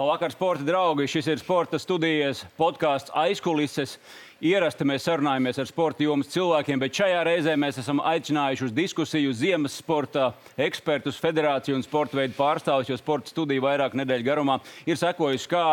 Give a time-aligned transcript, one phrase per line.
[0.00, 1.04] Labvakar, sporta draugi!
[1.12, 3.98] Šis ir sporta studijas podkāsts aizkulises.
[4.40, 9.34] Ierasti mēs sarunājamies ar sporta jomas cilvēkiem, bet šajā reizē mēs esam aicinājuši uz diskusiju
[9.36, 14.56] ziemas sporta ekspertus, federāciju un sporta veidu pārstāvjus, jo sporta studija vairāk nedēļu garumā
[14.88, 15.66] ir sekojusi, kā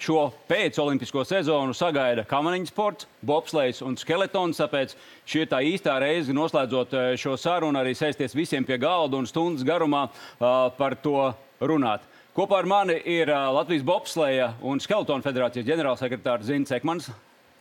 [0.00, 4.64] šo pēcolimpisko sezonu sagaida kamaniņu sports, bobslēgs un skeletons.
[4.64, 4.96] Tāpēc
[5.28, 9.28] šī ir tā īstā reize, noslēdzot eh, šo sarunu, arī sēsties visiem pie galda un
[9.28, 12.13] stundas garumā uh, par to runāt.
[12.34, 17.06] Kopā ar mani ir Latvijas Bobsleja un Skeletona federācijas ģenerālsekretārs Zins Ekmans.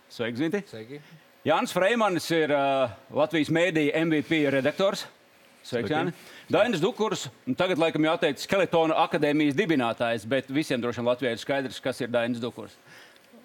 [0.09, 0.62] Sveiki, Zinti!
[0.66, 0.98] Sveiki.
[1.45, 5.04] Jānis Freimanis ir uh, Latvijas mēdīja MVP redaktors.
[5.62, 5.94] Sveiks, Sveiki.
[5.94, 6.16] Jāni!
[6.50, 11.44] Dainis Dukurs, un tagad laikam jāteic Skeletona akadēmijas dibinātājs, bet visiem droši vien Latvijai ir
[11.44, 12.73] skaidrs, kas ir Dainis Dukurs.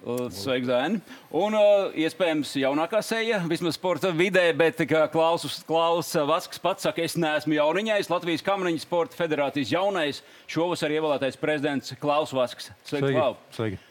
[0.04, 1.00] Sveiks, Daini!
[1.34, 7.02] Un uh, iespējams jaunākā seja, vismaz sporta vidē, bet kā Klaus, Klaus Vasks pats saka,
[7.02, 8.12] es neesmu jauniņais.
[8.12, 12.70] Latvijas Kamaniņu sporta federācijas jaunais šovasar ievēlētais prezidents Klaus Vasks.
[12.86, 13.34] Sveiks, Klau!
[13.58, 13.87] Sveiki.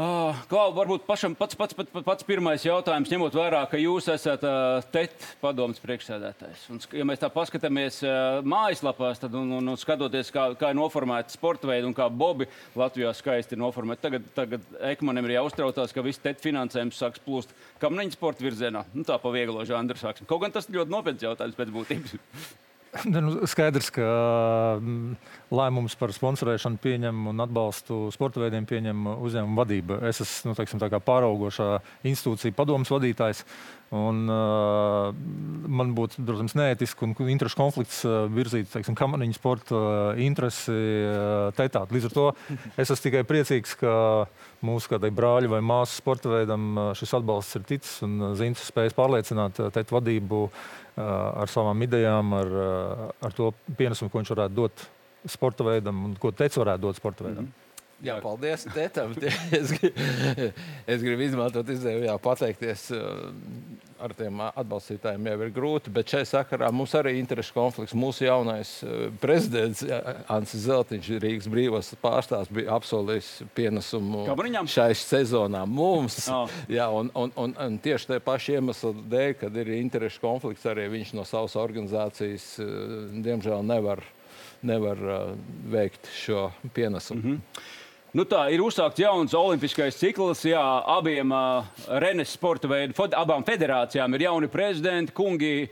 [0.00, 4.46] Uh, Klau, varbūt pašam pats, pats, pats, pats pirmais jautājums, ņemot vērā, ka jūs esat
[4.48, 6.62] uh, TET padomas priekšsēdētājs.
[6.72, 10.78] Un, ja mēs tā paskatāmies uh, mājaslapās, tad un, un, un skatoties, kā, kā ir
[10.78, 12.48] noformēta sporta veida un kā Bobi
[12.80, 17.52] Latvijā skaisti ir noformēta, tagad, tagad Ekmanim ir jāuztraucās, ka viss TET finansējums sāks plūst
[17.82, 18.86] kamniņu sporta virzienā.
[18.94, 20.30] Nu, tā pa vieglo žanru sāksim.
[20.30, 22.16] Kaut gan tas ļoti nopietns jautājums pēc būtības.
[23.14, 24.06] Nu, skaidrs, ka
[24.80, 25.14] mm,
[25.54, 30.00] lēmums par sponsorēšanu pieņem un atbalstu sporta veidiem pieņem uzņēmuma vadība.
[30.10, 31.68] Es esmu nu, teiksim, pāraugošā
[32.10, 33.44] institūcija padomus vadītājs.
[33.90, 35.08] Un, uh,
[35.66, 41.48] man būtu, protams, neētiski un interešu konflikts uh, virzīt teiksim, kamaniņu sporta uh, interesi uh,
[41.58, 41.90] tetāt.
[41.90, 42.26] Līdz ar to
[42.76, 43.94] es esmu tikai priecīgs, ka
[44.62, 48.62] mūsu kādai brāļa vai māsas sporta veidam uh, šis atbalsts ir ticis un uh, Zins
[48.70, 50.52] spējas pārliecināt uh, teikt vadību uh,
[51.02, 54.86] ar savām idejām, ar, uh, ar to pienesumu, ko viņš varētu dot
[55.26, 57.50] sporta veidam un ko teicis varētu dot sporta veidam.
[58.04, 59.12] Jā, paldies Tētam.
[59.60, 59.72] Es,
[60.86, 62.88] es gribu izmantot izdevību, jā, pateikties.
[62.96, 63.30] uh,
[64.00, 67.92] Ar tiem atbalstītājiem jau ir grūti, bet šai sakarā mums arī ir interešu konflikts.
[67.92, 69.82] Mūsu jaunais uh, prezidents
[70.32, 73.28] Ansis Zeltiņš, Rīgas brīvās pārstāvs, bija apsolījis
[73.58, 74.70] pienesumu Kamariņām?
[74.72, 76.22] šai sezonā mums.
[76.30, 76.48] Oh.
[76.70, 80.86] Jā, un, un, un, un tieši tā paša iemesla dēļ, kad ir interešu konflikts, arī
[80.92, 82.70] viņš no savas organizācijas uh,
[83.24, 84.00] diemžēl nevar,
[84.64, 85.02] nevar
[85.74, 86.46] veikt šo
[86.76, 87.20] pienesumu.
[87.20, 87.79] Mm -hmm.
[88.10, 90.40] Nu tā ir uzsākts jauns olimpiskais cikls.
[90.48, 90.62] Jā,
[90.96, 91.68] abiem uh,
[92.02, 95.68] Renes sporta veidu, fod, abām federācijām ir jauni prezidenti, kungi.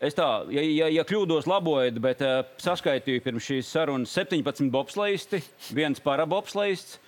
[0.00, 5.42] Es tā, ja, ja, ja kļūdos, labojiet, bet uh, saskaitīju pirms šīs sarunas 17 bobslēgti,
[5.74, 7.00] viens parabobslēgts.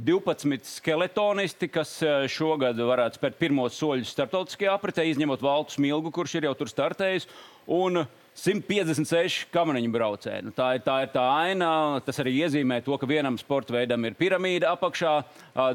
[0.00, 6.38] 12 skeletonisti, kas uh, šogad varētu spērt pirmos soļus starptautiskajā apritē, izņemot Valtu Smilgu, kurš
[6.38, 7.28] ir jau tur startējis.
[7.76, 8.06] Un
[8.40, 10.46] 156 kamaniņu braucēji.
[10.46, 11.70] Nu, tā, ir, tā ir tā aina.
[12.06, 15.12] Tas arī iezīmē to, ka vienam sporta veidam ir piramīda apakšā,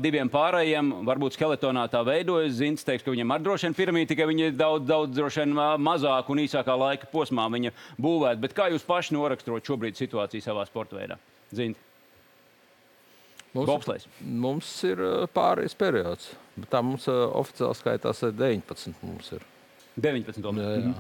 [0.01, 2.57] diviem pārējiem varbūt skeletonā tā veidojas.
[2.57, 5.53] Zins teiks, ka viņam ir droši vien piramīda, tikai viņi ir daudz, daudz droši vien
[5.85, 8.41] mazāk un īsākā laika posmā viņa būvēta.
[8.41, 11.19] Bet kā jūs paši noraksturot šobrīd situāciju savā sporta veidā?
[11.53, 11.77] Zint,
[13.55, 14.07] Mums, Bobslēgs.
[14.19, 14.99] mums ir
[15.31, 16.33] pārējais periods.
[16.59, 18.97] Bet tā mums uh, oficiāli skaitās uh, 19.
[19.07, 19.45] Mums ir.
[19.95, 20.49] 19.
[20.59, 20.91] Jā, jā.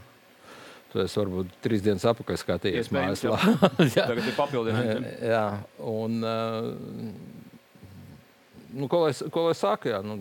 [0.95, 2.37] To es varbūt trīs dienas atpakaļ
[2.71, 2.83] jā.
[2.95, 3.71] mājaslapā.
[3.95, 5.07] Tagad ir papildinājums.
[5.27, 5.47] Jā,
[5.83, 6.69] un, uh,
[8.71, 10.15] nu, ko, lai, ko lai saka, jā, nu,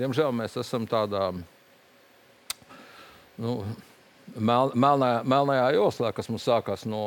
[0.00, 1.28] diemžēl mēs esam tādā
[3.38, 3.52] nu,
[4.34, 7.02] mel, melnajā, melnajā joslā, kas mums sākās no,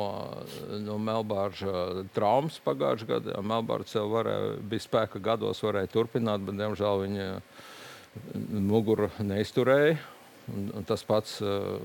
[0.84, 3.34] no Melbārža traumas pagājušajā gadā.
[3.34, 7.28] Jā, Melbārds jau varēja, bija spēka gados, varēja turpināt, bet diemžēl viņa
[8.70, 10.00] muguru neizturēja.
[10.50, 11.76] Un, un tas pats uh,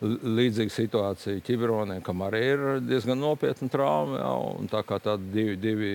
[0.00, 4.20] līdzīga situācija ķiberoniem, kam arī ir diezgan nopietna trauma.
[4.20, 4.34] Jā,
[4.72, 5.92] tā kā tādi divi, divi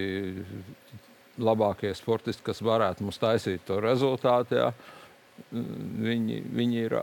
[1.41, 4.69] labākie sportisti, kas varētu mums taisīt to rezultātu, jā,
[5.51, 6.99] viņi, viņi ir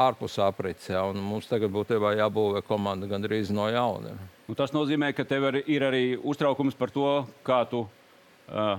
[0.00, 0.88] ārpus aprits.
[0.92, 4.14] Jā, mums tagad būtībā jābūvē komanda gandrīz no jauna.
[4.50, 7.10] Un tas nozīmē, ka tev ir arī uztraukums par to,
[7.46, 8.78] kā tu uh,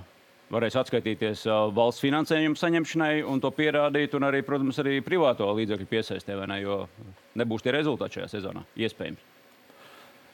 [0.52, 5.90] varēsi atskaitīties uh, valsts finansējumu saņemšanai un to pierādīt, un arī, protams, arī privāto līdzekļu
[5.92, 6.62] piesaistē, ne?
[6.64, 6.82] Jo
[7.40, 8.66] nebūs tie rezultāti šajā sezonā.
[8.80, 9.28] Iespējams.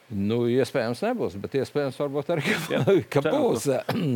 [0.08, 1.98] Nu, iespējams, nebūs, bet iespējams,
[2.32, 2.84] arī ka, Jā,
[3.14, 3.68] ka būs.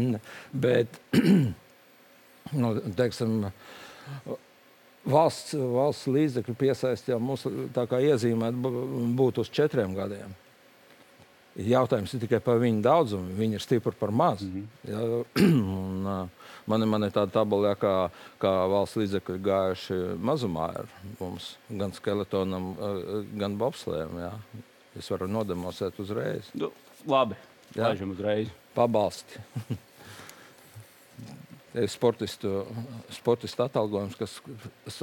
[0.65, 1.01] bet,
[2.61, 3.41] nu, teiksim,
[5.03, 7.43] valsts, valsts līdzekļu piesaistījā mums
[7.75, 8.55] tā kā iezīmēt
[9.19, 10.31] būtu uz četriem gadiem.
[11.59, 13.33] Jautājums ir tikai par viņu daudzumu.
[13.35, 14.41] Viņi ir stipri par maz.
[14.41, 14.91] Mm -hmm.
[14.91, 16.27] ja,
[16.71, 18.09] man, man ir tāda tabula, kā,
[18.39, 20.87] kā valsts līdzekļi gājuši mazumā ar
[21.19, 22.75] mums, gan skeletonam,
[23.35, 24.19] gan bobslēm.
[24.19, 24.33] Ja.
[24.95, 26.49] Es varu nodemonstrēt uzreiz.
[26.53, 26.71] Nu,
[27.07, 27.35] labi.
[27.75, 28.47] Laižam uzreiz.
[28.75, 29.39] Pabalsti.
[31.71, 32.65] Ir sportistu,
[33.15, 34.33] sportistu atalgojums, kas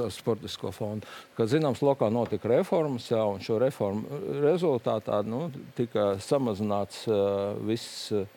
[0.05, 1.07] ir sportisko fondu.
[1.33, 8.11] Kad zināms, lokā notika reformas, jā, un šo reformu rezultātā nu, tika samazināts uh, viss
[8.13, 8.27] uh,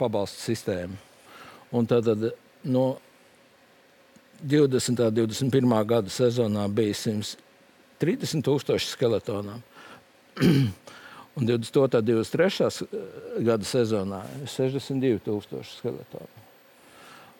[0.00, 0.98] pabalstu sistēma.
[1.72, 2.32] Un tad, tad
[2.66, 2.86] no
[4.42, 4.98] 20.
[4.98, 5.76] un 21.
[5.86, 9.62] gada sezonā bija 130 tūkstoši skeletonām.
[11.34, 11.98] Un 22.
[11.98, 12.86] un 23.
[13.40, 16.28] gada sezonā ir 62,000 skeletonu.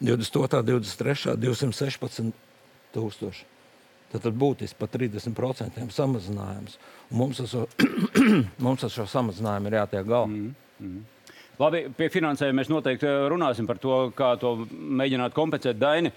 [0.00, 0.58] 22.
[0.58, 1.36] un 23.
[1.38, 2.32] 216,000.
[4.14, 6.76] Tad būtiski par 30% samazinājums.
[7.10, 7.64] Un mums ar šo,
[8.66, 10.26] mums ar šo samazinājumu ir jātiek galā.
[10.26, 11.00] Mm -hmm.
[11.60, 16.10] Labi, pie finansējuma mēs noteikti runāsim par to, kā to mēģināt kompensēt Daini.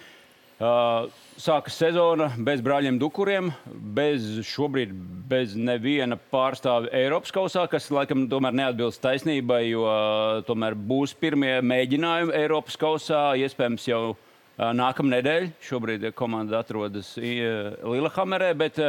[0.58, 3.52] Uh, sākas sezona bez brāļiem Dukuriem,
[3.94, 4.96] bez šobrīd
[5.30, 11.60] bez neviena pārstāvja Eiropas kausā, kas laikam tomēr neatbilst taisnībai, jo uh, tomēr būs pirmie
[11.62, 14.02] mēģinājumi Eiropas kausā, iespējams jau
[14.58, 15.54] nākamā nedēļa.
[15.62, 18.82] Šobrīd komanda atrodas Lielhamerē, bet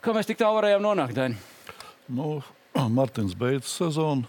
[0.00, 1.20] kā mēs tik tālu varējām nonākt?
[1.20, 1.36] Daini?
[2.16, 2.38] Nu,
[2.96, 4.24] Martins beidz sezonu,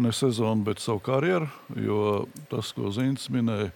[0.00, 3.72] ne sezonu, bet savu karjeru, jo tas, ko Zīns minēja,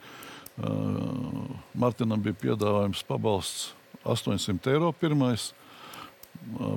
[1.77, 3.75] Martinam bija piedāvājums pabalsts
[4.07, 5.51] 800 eiro pirmais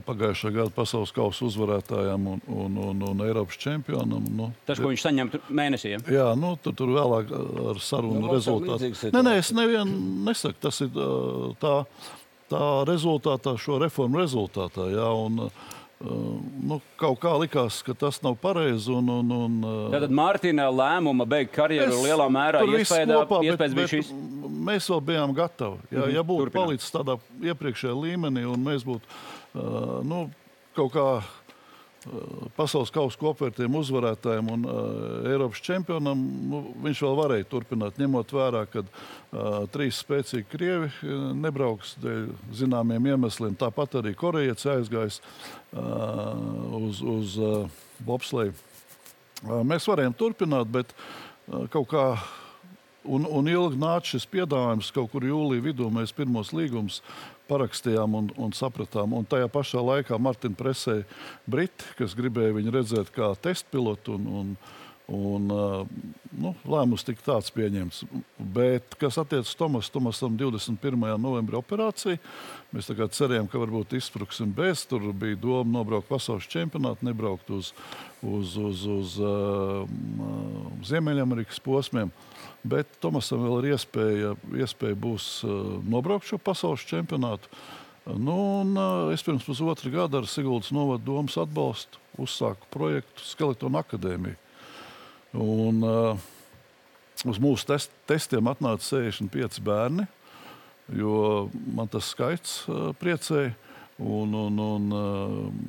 [0.08, 4.26] pagājušā gada pasaules kausa uzvarētājam un, un, un, un Eiropas čempionam.
[4.36, 5.94] Nu, Tas, ko viņš saņem mēnesī.
[5.94, 6.00] Ja?
[6.14, 7.32] Jā, nu, tur, tur vēlāk
[7.72, 8.90] ar sarunu nu, rezultātu.
[9.14, 10.58] Nē, nē, es nevienu nesaku.
[10.66, 10.96] Tas ir
[11.62, 11.76] tā,
[12.52, 14.90] tā rezultātā, šo reformu rezultātā.
[14.96, 15.46] Jā, un,
[16.00, 18.92] nu, kaut kā likās, ka tas nav pareizi.
[18.96, 19.58] Un, un, un,
[19.94, 24.14] Tātad Mārtiņa lēmuma beigt karjeru lielā mērā iespējas bija šis.
[24.70, 25.80] Mēs vēl bijām gatavi.
[25.90, 26.16] Ja, mm -hmm.
[26.16, 26.66] ja būtu Turpināt.
[26.66, 27.18] palicis tādā
[27.52, 30.30] iepriekšējā līmenī un mēs būtu uh, nu,
[30.76, 31.08] kaut kā
[32.56, 34.78] pasaules kausa kopvērtiem uzvarētājiem un uh,
[35.28, 41.98] Eiropas čempionam, nu, viņš vēl varēja turpināt, ņemot vērā, ka uh, trīs spēcīgi krievi nebrauks
[42.04, 42.30] dēļ
[42.62, 43.58] zināmiem iemesliem.
[43.60, 46.36] Tāpat arī korejietis aizgājis uh,
[46.80, 48.56] uz, uz uh, bobsleju.
[49.44, 52.06] Uh, mēs varējām turpināt, bet uh, kaut kā
[53.10, 57.00] Un, un ilgi nāca šis piedāvājums, kaut kur jūlijā vidū mēs pirmos līgumus
[57.50, 59.16] parakstījām un, un sapratām.
[59.18, 61.08] Un tajā pašā laikā Martina presēja
[61.50, 64.16] Briti, kas gribēja viņu redzēt kā testpilotu.
[64.20, 64.54] Un, un,
[65.10, 65.48] un,
[66.40, 68.04] nu, lēmums tika tāds pieņemts.
[68.56, 71.08] Bet, kas attiecas Tomas, Tomasam 21.
[71.22, 72.22] novembrī operāciju,
[72.76, 74.86] mēs cerējām, ka varbūt izspruksim bez.
[74.90, 77.74] Tur bija doma nobraukt pasaules čempionātu, nebraukt uz,
[78.22, 79.88] uz, uz, uz uh,
[80.86, 82.12] Ziemeļamerikas posmiem.
[82.68, 87.52] Bet Tomasam vēl ir iespēja, iespēja būs uh, nobraukt šo pasaules čempionātu.
[88.10, 93.84] Nu, un, uh, es pirms pusotra gada ar Siguldas novadu domas atbalstu uzsāku projektu Skeletona
[93.86, 94.36] akadēmiju.
[95.40, 96.30] Un, uh,
[97.30, 100.08] uz mūsu test, testiem atnāca 65 bērni,
[100.98, 103.54] jo man tas skaits uh, priecēja.
[104.00, 104.86] Un, un, un,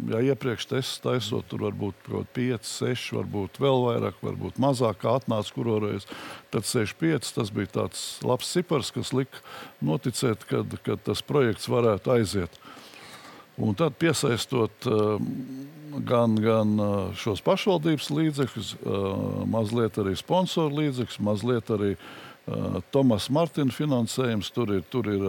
[0.06, 5.50] ja iepriekš tests taisot, tur varbūt 5, 6, varbūt vēl vairāk, varbūt mazāk, kā atnāca
[5.56, 6.06] kuroreiz,
[6.54, 7.32] tad 65.
[7.34, 9.42] Tas bija tāds labs cipars, kas lika
[9.82, 12.60] noticēt, ka tas projekts varētu aiziet.
[13.60, 14.86] Un tad piesaistot
[16.06, 16.78] gan, gan
[17.18, 18.72] šos pašvaldības līdzekļus,
[19.50, 21.92] mazliet arī sponsoru līdzekļus, mazliet arī
[22.94, 24.54] Tomas Martina finansējums.
[24.54, 25.28] Tur ir, tur ir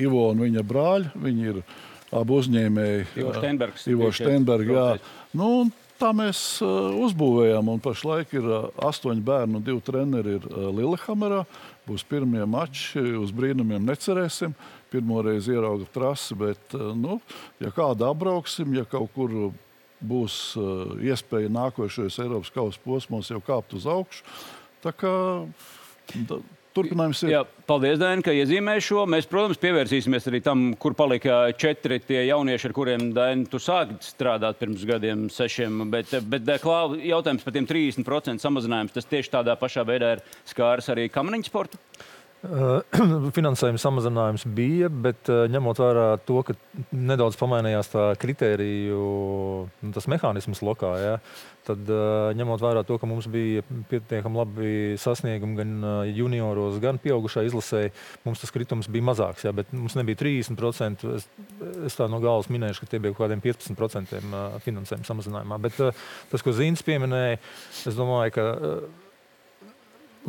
[0.00, 1.12] Ivo un viņa brāļi.
[1.24, 1.60] Viņi ir
[2.14, 3.08] abi uzņēmēji.
[3.22, 3.88] Ivo Steinbergs.
[3.90, 4.86] Ivo Steinberg, jā.
[5.36, 5.50] Nu,
[6.00, 7.70] tā mēs uh, uzbūvējām.
[7.72, 11.44] Un pašlaik ir uh, astoņi bērni un divi treneri ir uh, Lillehammerā.
[11.86, 14.56] Būs pirmie mači, uz brīnumiem necerēsim.
[14.90, 17.18] Pirmoreiz ierauga trasi, bet, nu,
[17.62, 19.32] ja kādu apbrauksim, ja kaut kur
[20.02, 20.56] būs
[21.02, 24.22] iespēja nākošajos Eiropas kausa posmos jau kāpt uz augšu.
[24.82, 25.12] Tā kā
[26.76, 27.32] turpinājums ir.
[27.32, 29.04] Jā, paldies, Dēn, ka iezīmēji šo.
[29.10, 33.98] Mēs, protams, pievērsīsimies arī tam, kur palika četri tie jaunieši, ar kuriem Dēn, tu sāki
[34.04, 35.86] strādāt pirms gadiem, sešiem.
[35.92, 40.92] Bet, bet Klāva, jautājums par tiem 30% samazinājums, tas tieši tādā pašā veidā ir skārs
[40.94, 41.80] arī kamaniņu sportu?
[43.36, 46.56] Finansējuma samazinājums bija, bet ņemot vērā to, ka
[46.92, 49.02] nedaudz pamainījās tā kritēriju,
[49.82, 51.14] nu, tas mehānisms lokā, ja,
[51.66, 51.90] tad
[52.38, 57.86] ņemot vērā to, ka mums bija pietiekami labi sasniegumi gan junioros, gan pieaugušā izlasē,
[58.26, 61.08] mums tas kritums bija mazāks, ja, bet mums nebija 30%.
[61.16, 61.26] Es,
[61.88, 64.20] es tā no galvas minēšu, ka tie bija kaut kādiem 15%
[64.66, 65.58] finansējuma samazinājumā.
[65.66, 67.40] Bet tas, ko Zīns pieminēja,
[67.88, 68.46] es domāju, ka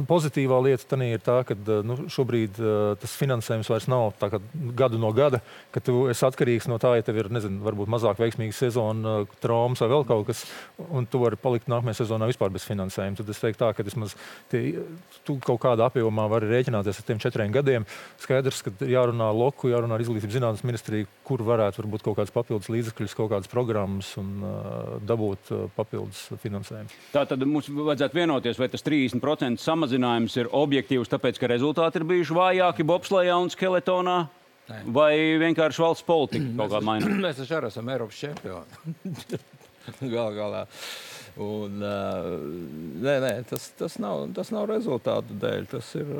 [0.05, 4.39] pozitīvā lieta ir tā, ka nu, šobrīd uh, tas finansējums vairs nav kā,
[4.77, 5.41] gadu no gada,
[5.73, 9.37] ka tu esi atkarīgs no tā, ja tev ir nezinu, varbūt mazāk veiksmīga sezona, uh,
[9.41, 10.43] traumas vai vēl kaut kas,
[10.89, 13.17] un tu vari palikt nākamajā sezonā vispār bez finansējuma.
[13.17, 14.13] Tad es teiktu, tā, ka vismaz
[14.51, 14.83] tie,
[15.27, 17.87] tu kaut kādā apjomā vari rēķināties ar tiem četriem gadiem.
[18.21, 22.69] Skaidrs, ka jārunā loku, jārunā ar izglītības zinātnes ministriju, kur varētu varbūt kaut kādas papildus
[22.73, 26.93] līdzekļus, kaut kādas programmas un uh, dabūt uh, papildus finansējumu.
[27.13, 32.08] Tā tad mums vajadzētu vienoties, vai tas 30% samazinājums ir objektīvs, tāpēc ka rezultāti ir
[32.08, 34.17] bijuši vājāki bobslējā un skeletonā.
[34.67, 34.82] Nē.
[34.91, 37.13] Vai vienkārši valsts politika kaut kā mainās?
[37.24, 39.39] Mēs taču arī esam Eiropas čempioni.
[40.13, 40.65] Galu galā.
[41.39, 42.27] Un, uh,
[43.00, 45.70] nē, nē, tas, tas, nav, tas nav rezultātu dēļ.
[45.72, 46.12] Tas ir.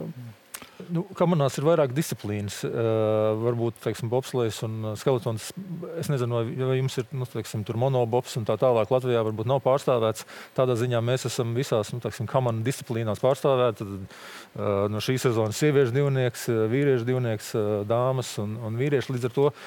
[0.94, 2.60] Nu, Kamanās ir vairāk disciplīnas.
[2.68, 5.50] Uh, varbūt teiksim, bobslēgs un skeletons.
[5.98, 8.92] Es nezinu, vai, vai jums ir nu, teiksim, monobobs un tā tālāk.
[8.94, 10.28] Latvijā varbūt nav pārstāvēts.
[10.58, 13.82] Tādā ziņā mēs esam visās nu, teiksim, kamanu disciplīnās pārstāvēti.
[13.82, 14.22] Tad,
[14.62, 19.16] uh, no šīs sezonas sieviešu divnieks, vīriešu divnieks, uh, dāmas un, un vīrieši.
[19.16, 19.58] Līdz ar to uh,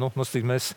[0.00, 0.72] nu, nosacīt, mēs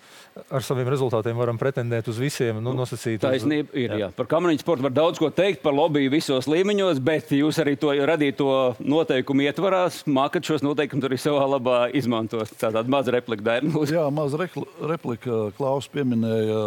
[0.52, 2.60] ar saviem rezultātiem varam pretendēt uz visiem.
[2.64, 3.96] Nu, nosacīt, Taisnība uz, ir.
[3.96, 4.02] Jā.
[4.04, 4.12] Jā.
[4.18, 7.96] Par kamaniņu sportu var daudz ko teikt, par lobby visos līmeņos, bet jūs arī to
[8.04, 8.52] radīto
[8.84, 12.50] noteikumu ietvarās, mākat šos noteikumus arī savā labā izmantot.
[12.60, 13.94] Tāda maza replika, Dārns.
[13.94, 15.54] Jā, maza replika.
[15.58, 16.60] Klaus pieminēja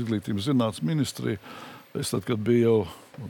[0.00, 1.40] izglītības zinātnes ministriju.
[1.98, 2.76] Es tad, kad biju jau,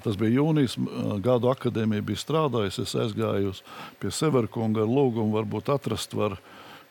[0.05, 0.77] tas bija jūnijas,
[1.25, 3.57] gadu akadēmija bija strādājusi, es aizgāju
[3.99, 6.37] pie Severkunga ar lūgumu varbūt atrast var,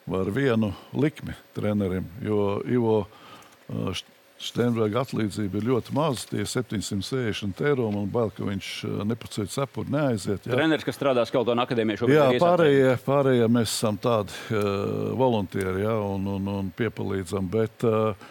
[0.04, 2.98] var vienu likmi trenerim, jo Ivo
[4.42, 7.88] Steinberga atlīdzība ir ļoti maza, tie 760 eiro.
[7.94, 10.48] Man bail, ka viņš eh, nepaceļ cepuri, neaiziet.
[10.48, 10.56] Jā.
[10.56, 12.18] Treneris, kas strādā Skaltona akadēmijā šobrīd.
[12.18, 18.30] Jā, pārējie, pārējie mēs esam tādi uh, voluntieri jā, un, un, un piepalīdzam, bet uh,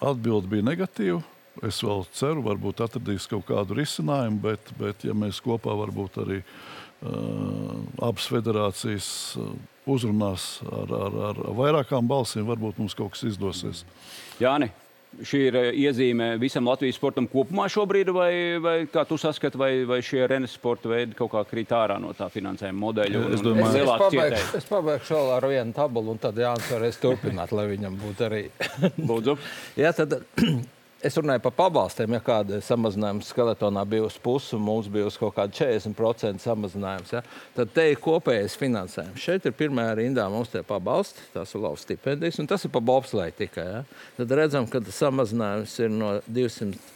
[0.00, 1.20] atbildi bija negatīva.
[1.68, 6.38] Es vēl ceru, varbūt atradīs kaut kādu risinājumu, bet, bet ja mēs kopā varbūt arī
[6.40, 9.52] uh, abas federācijas uh,
[9.92, 13.84] uzrunās ar, ar, ar vairākām balsīm, varbūt mums kaut kas izdosies.
[14.40, 14.70] Jāni,
[15.20, 19.70] šī ir eh, iezīme visam Latvijas sportam kopumā šobrīd, vai, vai kā tu saskati, vai,
[19.88, 23.24] vai šie renes sporta veidi kaut kā krīt ārā no tā finansējuma modeļa?
[23.36, 27.00] Es, domāju, es, es, pabeigšu, es pabeigšu vēl ar vienu tabulu, un tad Jānis varēs
[27.02, 28.44] turpināt, lai viņam būtu arī.
[29.00, 29.36] Lūdzu.
[29.82, 30.18] Jā, tad
[31.02, 35.16] Es runāju par pabalstiem, ja kāda samazinājuma skeletonā bija uz pusi, un mums bija uz
[35.18, 37.10] kaut kāda 40% samazinājums.
[37.16, 37.24] Ja?
[37.56, 39.18] Tad te ir kopējais finansējums.
[39.18, 42.82] Šeit ir pirmā rindā mums tie pabalsti, tās ir lauva stipendijas, un tas ir pa
[42.86, 43.64] bobslēju tikai.
[43.66, 43.82] Ja?
[44.20, 46.90] Tad redzam, ka samazinājums ir no 200.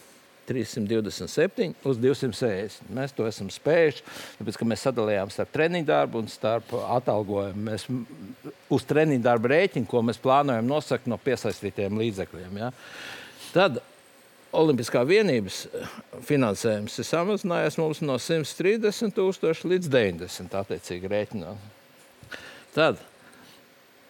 [0.47, 2.93] 327 uz 260.
[2.95, 4.05] Mēs to esam spējuši,
[4.39, 7.65] tāpēc ka mēs sadalījām starp treniņu darbu un starp atalgojumu.
[7.67, 7.89] Mēs
[8.71, 12.63] uz treniņu darbu rēķinu, ko mēs plānojam nosakt no piesaistītiem līdzekļiem.
[12.63, 12.71] Ja?
[13.51, 13.83] Tad
[14.57, 21.75] Olimpiskā vienības eh, finansējums ir samazinājies mums no 130 tūkstoši līdz 90 attiecīgi rēķinot.
[22.77, 23.03] Tad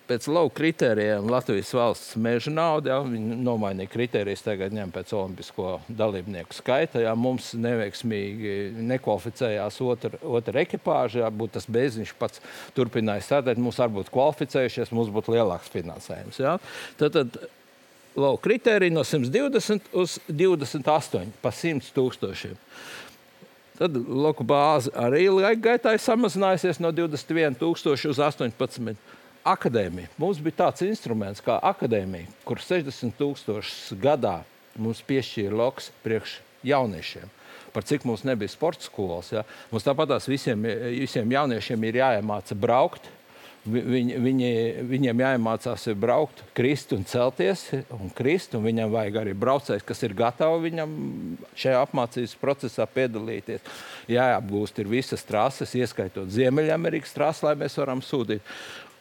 [0.07, 5.76] pēc lauka kritērijiem Latvijas valsts meža nauda, ja, viņi nomainīja kritērijas, tagad ņem pēc olimpisko
[5.88, 7.03] dalībnieku skaita.
[7.03, 8.57] Ja, mums neveiksmīgi
[8.93, 12.43] nekvalificējās otra, otra ekipāža, ja būtu tas beziņš pats
[12.76, 16.43] turpināja strādāt, mums varbūt būtu kvalificējušies, mums būtu lielāks finansējums.
[16.43, 16.57] Ja.
[17.00, 17.38] Tad, tad
[18.17, 22.57] lauka kritēriju no 120 uz 28 pa 100 tūkstošiem.
[23.77, 28.97] Tad loku bāze arī laika gaitā ir samazinājusies no 21,000 uz 18.
[29.47, 30.11] Akadēmija.
[30.19, 34.41] Mums bija tāds instruments kā akadēmija, kur 60,000 gadā
[34.75, 37.31] mums piešķīra loks priekš jauniešiem.
[37.77, 39.29] Par cik mums nebija sporta skolas.
[39.37, 39.45] Ja?
[39.71, 40.65] Mums tāpat visiem,
[40.97, 43.07] visiem jauniešiem ir jāiemāca braukt,
[43.67, 44.49] Viņi, viņi,
[44.87, 47.65] viņiem jāiemācās braukt, krist un celties,
[47.97, 48.55] un krist.
[48.55, 50.95] Un viņam vajag arī braucējs, kas ir gatavs viņam
[51.59, 53.67] šajā apmācības procesā piedalīties.
[54.13, 58.45] Jāapgūst visas trases, ieskaitot Ziemeļamerikas trases, lai mēs varam sūtīt.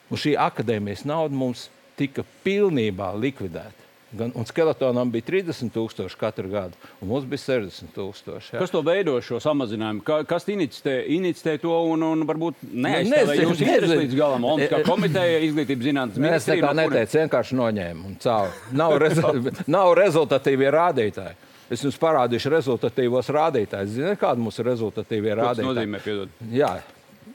[0.09, 3.84] Un šī akadēmijas nauda mums tika pilnībā likvidēta.
[4.11, 8.59] Gan, un skeletonam bija 30,000 katru gadu, un mums bija 60,000.
[8.59, 10.03] Kas to veido šo samazinājumu?
[10.05, 14.45] Ka, kas inicitē, to un, un varbūt neaizstāvē jūs intereses līdz galam?
[14.53, 16.39] Un kā komiteja izglītības zinātnes ministrija?
[16.39, 18.55] Es nekā no neteicu, vienkārši noņēmu un caur.
[18.77, 19.33] Nav, rezu,
[19.77, 21.39] nav rezultatīvie rādītāji.
[21.73, 23.95] Es jums parādīšu rezultatīvos rādītājus.
[23.97, 25.65] Zināt, kādi mums ir rezultatīvie rādītāji?
[25.65, 26.43] Tas nozīmē, piedod.
[26.53, 26.75] Jā,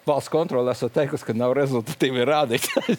[0.07, 2.97] valsts kontrole esat teikusi, ka nav rezultatīvi rādītāji.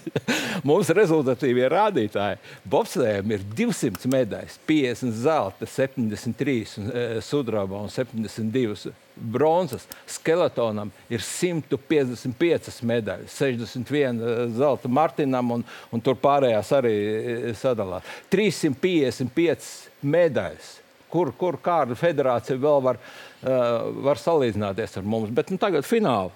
[0.67, 2.39] Mums rezultatīvie rādītāji
[2.73, 9.87] bobslējiem ir 200 medaļas, 50 zelta, 73 e, sudraba un 72 bronzas.
[10.09, 18.07] Skeletonam ir 155 medaļas, 61 e, zelta Martinam un, un tur pārējās arī e, sadalās.
[18.33, 20.77] 355 medaļas
[21.11, 22.99] kur, kur kāda federācija vēl var,
[23.43, 25.33] uh, var salīdzināties ar mums.
[25.35, 26.31] Bet nu, tagad finālā.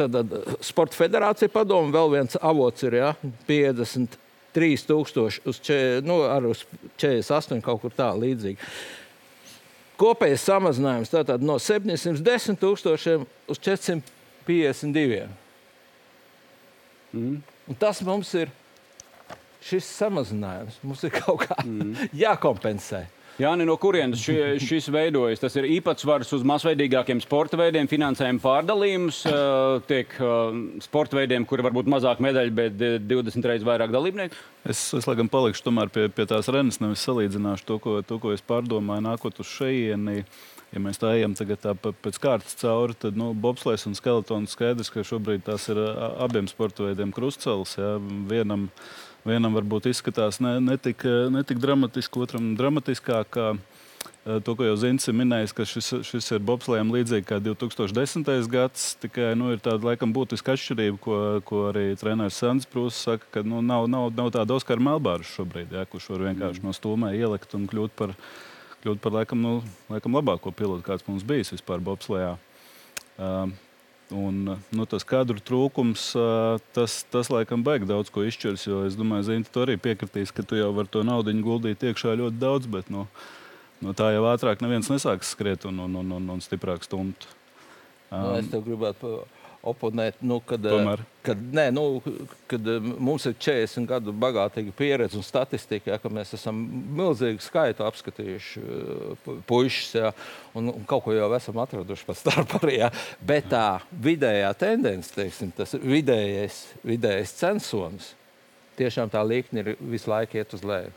[0.00, 3.10] Tad, tad Sporta federācija padomu vēl viens avots ir ja,
[3.48, 5.76] 53,000 uz, če,
[6.06, 6.64] nu, uz
[6.96, 8.56] 48 kaut kur tā līdzīgi.
[10.00, 15.26] Kopējais samazinājums tātad no 710 tūkstošiem uz 452.
[17.12, 17.36] Mm.
[17.68, 18.48] Un tas mums ir
[19.64, 20.78] šis samazinājums.
[20.86, 22.08] Mums ir kaut kā mm.
[22.16, 23.04] jākompensē.
[23.40, 25.40] Jā, no kurienes ši, šis veidojas?
[25.40, 29.22] Tas ir īpatsvars uz masveidīgākiem sporta veidiem, finansējuma pārdalījums,
[29.88, 30.12] tiek
[30.84, 34.36] sporta veidiem, kuri varbūt mazāk medaļu, bet 20 reizes vairāk dalībnieku.
[34.68, 38.34] Es, es laikam palikšu tomēr pie, pie tās renes, nevis salīdzināšu to, ko, to, ko
[38.36, 40.24] es pārdomāju, nākot uz šejieni.
[40.70, 44.92] Ja mēs tā ejam tagad tā pēc kārtas cauri, tad nu, bobslēgs un skeletons skaidrs,
[44.94, 45.80] ka šobrīd tās ir
[46.22, 47.74] abiem sporta veidiem krustcelis.
[47.80, 47.96] Ja,
[48.30, 48.68] vienam,
[49.26, 53.40] vienam varbūt izskatās ne, ne, tik, ne tik dramatiski, otram dramatiskāk.
[54.20, 58.28] To, ko jau Zins ir minējis, ka šis, šis ir bobslēgam līdzīgi kā 2010.
[58.52, 58.90] gads.
[59.00, 61.16] Tikai nu, ir tāda laikam būtiska atšķirība, ko,
[61.48, 65.72] ko arī treneris Sandrs Prūss saka, ka nu, nav, nav, nav tāda Oskara Melbāra šobrīd,
[65.72, 68.12] ja, kurš var vienkārši no stūmē ielikt un kļūt par,
[68.84, 69.54] kļūt par laikam, nu,
[69.88, 72.36] laikam labāko pilotu, kāds mums bijis vispār bobslēgā.
[73.16, 73.56] Uh,
[74.10, 76.08] Un, nu, tas kadru trūkums,
[76.74, 78.66] tas, tas laikam baigi daudz ko izšķirs.
[78.88, 82.40] Es domāju, Zinta, tu arī piekritīs, ka tu jau vari to naudu guldīt iekšā ļoti
[82.42, 83.06] daudz, bet nu,
[83.84, 87.28] no tā jau ātrāk neviens nesāks skriet un, un, un, un, un stiprāk stumt.
[88.10, 89.20] Um, nu, es tev gribētu
[89.60, 91.02] oponēt, nu, kad, Tomēr.
[91.24, 91.84] kad, nē, nu,
[92.48, 96.62] kad mums ir 40 gadu bagātīga pieredze un statistika, ja, ka mēs esam
[96.96, 98.62] milzīgu skaitu apskatījuši
[99.48, 100.14] puikas, ja,
[100.56, 102.78] un, un kaut ko jau esam atraduši pa starp arī.
[102.80, 102.90] Ja.
[103.20, 108.14] Bet tā vidējā tendence, teiksim, tas vidējais, vidējais censonis,
[108.80, 110.94] tiešām tā līkne ir visu laiku iet uz leju.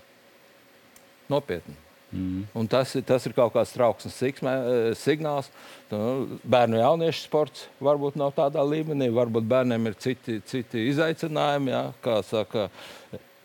[1.31, 1.82] Nopietni.
[2.13, 2.67] Mm.
[2.69, 4.19] Tas, tas ir kaut kāds trauksmes
[4.99, 5.49] signāls.
[5.91, 11.73] Nu, bērnu jauniešu sports varbūt nav tādā līmenī, varbūt bērniem ir citi, citi izaicinājumi.
[11.73, 12.69] Jā, kā saka,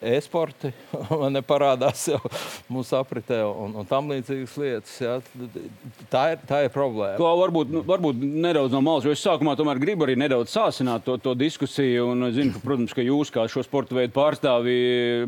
[0.01, 0.71] e-sporti
[1.51, 2.21] parādās jau
[2.71, 4.95] mūsu apritē un, un tam līdzīgas lietas.
[5.03, 5.17] Jā.
[6.13, 7.17] Tā, ir, tā ir problēma.
[7.19, 11.07] Klau, varbūt, nu, varbūt nedaudz no malas, jo es sākumā tomēr gribu arī nedaudz sāsināt
[11.07, 12.11] to, to diskusiju.
[12.13, 14.77] Un zinu, ka, protams, ka jūs kā šo sporta veidu pārstāvi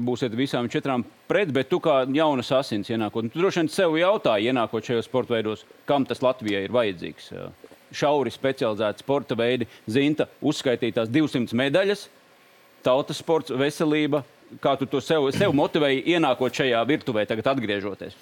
[0.07, 3.99] būsiet visām četrām pret, bet tu kā jaunas asins ienākot, nu, tu droši vien sev
[3.99, 7.31] jautāji, ienākot šajos sporta veidos, kam tas Latvijai ir vajadzīgs.
[7.95, 12.05] Šauri specializēti sporta veidi, zinta, uzskaitītās 200 medaļas,
[12.87, 14.23] tautas sports, veselība,
[14.63, 18.17] kā tu to sev, sev motivēji ienākot šajā virtuvē, tagad atgriežoties?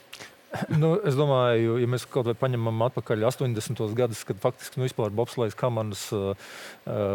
[0.81, 3.83] Nu, es domāju, ja mēs kaut vai paņemam atpakaļ 80.
[3.97, 6.33] gadus, kad faktiski nu, vispār bobslēgs kamanas uh,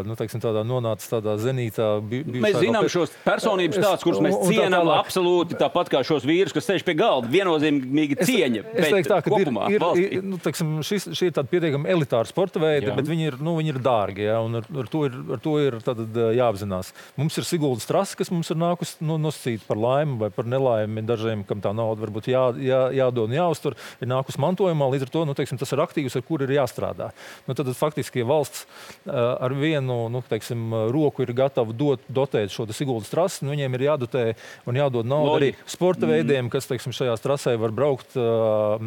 [0.06, 1.88] nu, teiksim, tādā nonāca tādā zenītā.
[2.06, 2.94] Bi, mēs zinām vēl...
[2.94, 6.96] šos personības tādus, kurus mēs cienām tā absolūti tāpat kā šos vīrus, kas sēž pie
[7.00, 7.32] galda.
[7.34, 8.66] Viennozīmīgi cieņa.
[8.74, 11.50] Es, es teiktu tā, ka kopumā, ir, ir, ir, nu, teiksim, šis, šī ir tāda
[11.52, 12.98] pietiekami elitāra sporta veida, Jā.
[13.00, 14.28] bet viņi ir, nu, viņi ir dārgi.
[14.28, 16.04] Ja, ar, ar to ir, ar to ir tad,
[16.38, 16.94] jāapzinās.
[17.20, 21.06] Mums ir Siguldas trasa, kas mums ir nākusi nu, nosacīta par laimi vai par nelaimi
[21.08, 24.90] dažiem, kam tā nauda varbūt jā, jā, jādod un jāuztur, ir nākus mantojumā.
[24.94, 27.12] Līdz ar to nu, teiksim, tas ir aktīvs, ar kuru ir jāstrādā.
[27.48, 32.54] Nu, tad faktiski ja valsts uh, ar vienu nu, teiksim, roku ir gatava dot, dotēt
[32.54, 34.24] šo Siguldas trasi, nu, viņiem ir jādotē
[34.70, 36.14] un jādod naudu arī sporta mm.
[36.16, 38.82] veidiem, kas teiksim, šajās trasē var braukt, uh,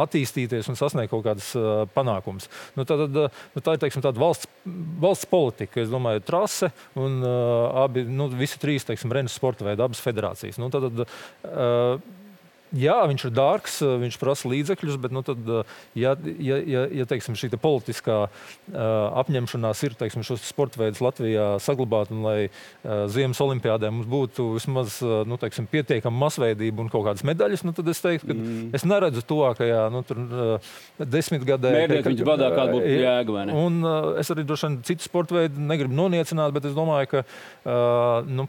[0.00, 2.50] attīstīties un sasniegt kaut kādas uh, panākumus.
[2.76, 4.48] Nu, tad, uh, nu, tā ir teiksim, valsts,
[5.00, 5.80] valsts politika.
[5.80, 10.58] Es domāju, trase un abi, nu, visi trīs teiksim, Renes sporta veidi, abas federācijas.
[10.60, 12.19] Nu, tad, uh,
[12.70, 16.84] Jā, viņš ir dārgs, eh, viņš prasa līdzekļus, bet, nu, tad, eh, ja, ja, ja,
[17.00, 18.30] ja teiksim, šī te politiskā uh,
[19.20, 24.52] apņemšanās ir teiksim, šos sporta veidus Latvijā saglabāt, un lai uh, Ziemas olimpiādē mums būtu
[24.54, 28.38] vismaz uh, nu, teiksim, pietiekama masveidība un kaut kādas medaļas, nu, tad es teiktu, ka
[28.38, 28.70] mm.
[28.78, 31.74] es neredzu tuvākajā nu, tur, uh, desmitgadē.
[31.74, 33.60] Mērķis viņš badā kāda būtu jēga, vai ne?
[33.66, 37.24] Un uh, es arī droši vien citu sporta veidu negribu noniecināt, bet es domāju, ka
[37.26, 38.46] uh, nu,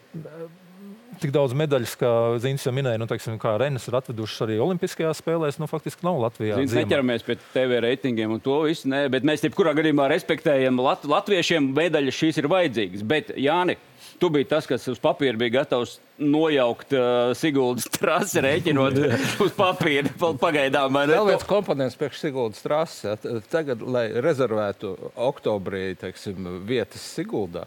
[1.22, 5.22] tik daudz medaļas, kā Zīns jau minēja, nu, teiksim, kā Renes ir atvedušas arī Olimpiskajās
[5.22, 6.58] spēlēs, nu, faktiski nav Latvijā.
[6.60, 11.06] Zīns neķeramies pie TV reitingiem un to visu, ne, bet mēs jebkurā gadījumā respektējam Lat
[11.08, 13.08] latviešiem, medaļas šīs ir vajadzīgas.
[13.08, 13.78] Bet, Jāni,
[14.22, 19.00] Tu biji tas, kas uz papīra bija gatavs nojaukt uh, Siguldas trasi, rēķinot
[19.46, 20.12] uz papīra.
[20.38, 23.26] Pagaidām, vēl viens komponents priekš Siguldas trases.
[23.50, 24.94] Tagad, lai rezervētu
[25.26, 27.66] oktobrī teiksim, vietas Siguldā,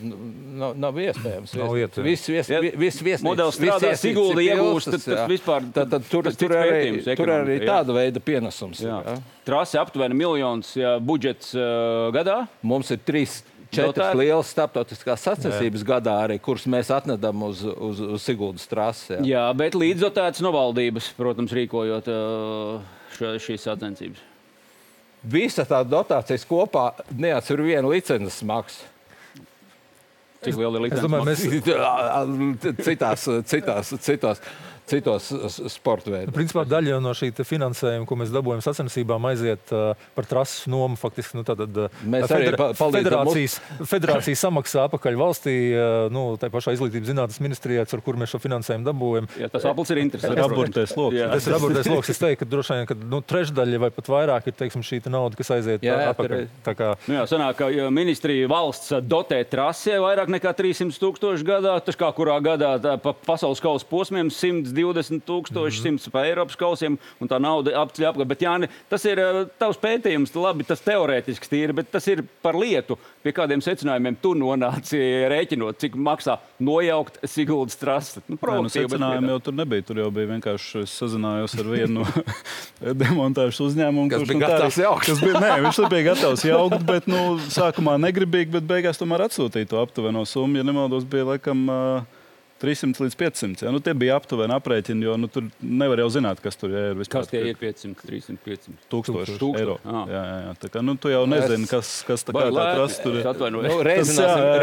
[0.00, 1.54] nav, nav iespējams.
[1.58, 1.74] Nav.
[2.04, 6.38] Viss vies, vis, vis, modelis strādā, Sigulda iegūst, tad, tad vispār tad, tad tur, tas
[6.40, 8.82] tur, arī, tur arī tāda veida pienesums.
[8.84, 9.00] Jā.
[9.06, 9.16] Jā.
[9.46, 12.44] Trase aptuveni miljons jā, budžets uh, gadā.
[12.64, 13.42] Mums ir trīs
[13.74, 14.18] četras Dotēt.
[14.20, 19.16] lielas starptautiskās sacensības gadā, arī, kuras mēs atvedam uz, uz, uz Siguldas trasi.
[19.16, 19.24] Jā.
[19.34, 22.10] Jā, bet līdzdotēts no valdības, protams, rīkojot
[23.16, 24.22] šo, šīs sacensības.
[25.24, 28.93] Visa tā dotācijas kopā neatsver vienu licences maksu.
[30.44, 31.04] Cik liela ir Es licence?
[31.06, 31.40] domāju, mēs
[32.86, 34.42] citās, citās, citās,
[34.88, 35.30] citos
[35.72, 36.34] sporta veidos.
[36.36, 40.98] Principā daļa no šī finansējuma, ko mēs dabūjam sacensībām, aiziet uh, par trases nomu.
[41.00, 43.04] Faktiski, nu, tātad, eh, mēs eh, federa arī palīdzam.
[43.04, 43.56] Federācijas,
[43.90, 48.40] federācija samaksā apakaļ valstī, uh, nu, tā pašā izglītības zinātnes ministrijā, ar kur mēs šo
[48.44, 49.28] finansējumu dabūjam.
[49.40, 50.40] Jā, tas aplis ir interesants.
[50.40, 51.16] Raburtais loks.
[51.16, 51.30] Jā.
[51.32, 52.12] Tas ir raburtais loks.
[52.12, 55.38] Es teiktu, ka droši vien, ka nu, trešdaļa vai pat vairāk ir teiksim, šī nauda,
[55.38, 56.46] kas aiziet jā, jā, apakaļ.
[56.66, 56.92] Tā kā...
[57.08, 62.10] Nu jā, sanāk, ka ministrija valsts dotē trasē vairāk nekā 300 tūkstoši gadā, tas kā
[62.16, 68.08] kurā gadā pa pasaules kausa posmiem 100 20,100 pa Eiropas kausiem, un tā nauda apceļ
[68.10, 68.30] apkārt.
[68.30, 72.58] Bet, Jāni, tas ir eh, tavs pētījums, labi, tas teorētisks tīri, bet tas ir par
[72.58, 75.00] lietu, pie kādiem secinājumiem tu nonāci
[75.32, 78.22] rēķinot, cik maksā nojaukt Siguldas trasi.
[78.28, 82.06] Nu, Nē, nu, secinājumi jau tur nebija, tur jau bija vienkārši sazinājos ar vienu
[83.02, 85.06] demontāžas uzņēmumu, kas kurš, bija nu, gatavs jaukt.
[85.08, 89.72] Kas bija, nē, viņš bija gatavs jaukt, bet nu, sākumā negribīgi, bet beigās tomēr atsūtīja
[89.72, 91.64] to aptuveno summu, ja nemaldos, bija laikam.
[91.70, 92.20] Uh,
[92.62, 93.64] 300 līdz 500.
[93.66, 93.72] Ja?
[93.74, 96.94] Nu, tie bija aptuveni aprēķini, jo nu, tur nevar jau zināt, kas tur ir.
[96.98, 97.24] vispār.
[97.24, 98.76] Kas tie ir 500, 300, 500?
[98.92, 99.60] Tūkstoši Tūkstoši.
[99.60, 99.78] eiro.
[99.84, 100.04] Ah.
[100.08, 100.54] Jā, jā, jā.
[100.64, 103.20] Tā kā, nu, tu jau nezini, kas, kas tā kā tā trasta tur.
[103.54, 103.62] Nu,
[103.94, 104.14] Tas,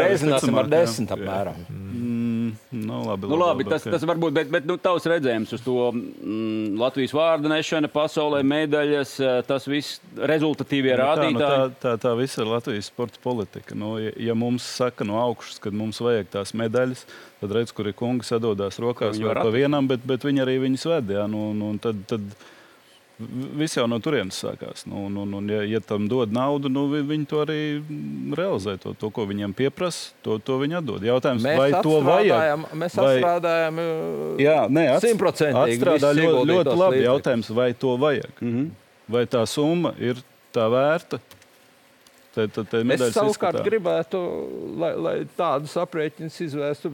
[0.02, 1.58] Reizināsim, ar desmit apmēram.
[1.70, 2.52] Mm,
[2.82, 3.92] nu, labi, Nu, labi, tas, ok.
[3.94, 8.42] tas var būt, bet, bet nu, tavs redzējums uz to mm, Latvijas vārdu nešana, pasaulē
[8.46, 11.74] medaļas, eh, tas viss rezultatīvie Nu, tā, nu, rādītāji.
[11.78, 13.76] tā, tā, tā visa ir Latvijas sporta politika.
[13.78, 17.06] Nu, ja, ja mums saka no augšas, ka mums vajag tās medaļas,
[17.42, 20.88] tad redz, kur ir kungi sadodās rokās var pa vienam, bet, bet viņi arī viņus
[20.94, 21.10] ved.
[21.18, 22.20] Jā, nu, nu, tad, tad
[23.58, 24.82] viss jau no turienes sākās.
[24.90, 27.58] Nu, nu, nu, ja, ja tam dod naudu, nu, vi- viņi to arī
[28.34, 28.74] realizē.
[28.82, 31.04] To, to ko viņiem pieprasa, to, to viņi atdod.
[31.06, 32.64] Jautājums, Mēs vai to vajag?
[32.82, 33.78] mēs Vai- atstrādājam
[35.04, 36.96] simtprocentīgi atstrādā ļoti, ļoti labi.
[36.96, 37.06] līdzekļus.
[37.10, 38.32] Jautājums, vai to vajag?
[38.40, 38.70] Mm -hmm.
[39.12, 40.16] Vai tā summa ir
[40.54, 41.18] tā vērta?
[42.34, 43.64] Te, te, te Es savukārt izskatā.
[43.66, 44.18] gribētu,
[44.80, 46.92] lai, lai tādus aprēķinus izvērstu,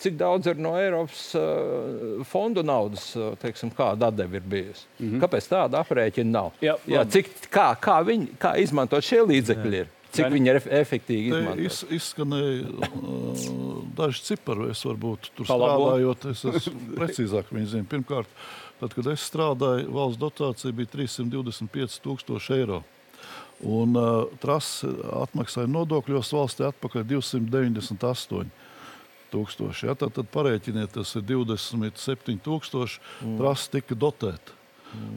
[0.00, 4.86] cik daudz ir no Eiropas uh, fondu naudas, uh, teiksim, kāda atdeve ir bijusi.
[4.98, 5.20] Mm -hmm.
[5.24, 6.52] Kāpēc tāda aprēķina nav?
[6.64, 9.88] Jā, Jā, cik, kā, kā, viņi, kā izmantot šie līdzekļi ir?
[10.14, 11.58] Cik viņi ir ef- efektīvi izmantot?
[11.66, 14.70] iz, izskanēja uh, daži cipari.
[14.70, 15.90] Es varbūt tur Palabo.
[15.90, 17.84] strādājot, es esmu precīzāk viņi zina.
[17.90, 18.26] Pirmkārt,
[18.80, 22.82] tad, kad es strādāju, valsts dotācija bija 325 tūkstoši eiro.
[23.62, 24.90] Un uh, trasi
[25.22, 28.50] atmaksāja nodokļos valstī atpakaļ 298
[29.34, 29.86] tūkstoši.
[29.88, 29.94] Ja?
[29.98, 33.00] Tad, tad parēķiniet, tas ir 27 tūkstoši.
[33.24, 33.38] Mm.
[33.40, 34.60] Trasi tika dotēta.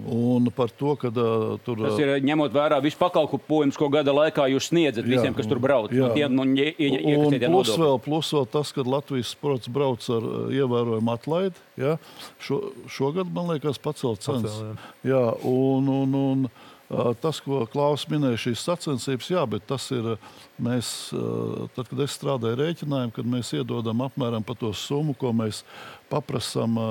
[0.09, 4.47] Un par to, ka uh, tur Tas ir ņemot vērā visu pakalpojumu, ko gada laikā
[4.49, 5.91] jūs sniedzat Jā, visiem, kas tur brauc.
[5.93, 6.07] jā.
[6.07, 10.01] No tiem nu, ie- ie- Un plus vēl, plus vēl tas, ka Latvijas sports brauc
[10.09, 11.61] ar uh, ievērojumu atlaidi.
[11.77, 11.97] Ja?
[12.41, 14.49] Šo, šogad, man liekas, pacelt cenas.
[14.57, 14.81] Pacēl,
[15.13, 16.66] Jā, un, un, un uh,
[17.21, 20.15] tas, ko Klaus minēja, šīs sacensības, jā, bet tas ir.
[20.57, 21.11] Mēs,
[21.75, 25.59] tad, kad es strādāju rēķinājumu, kad mēs iedodam apmēram par to summu, ko mēs
[26.09, 26.87] paprasām uh,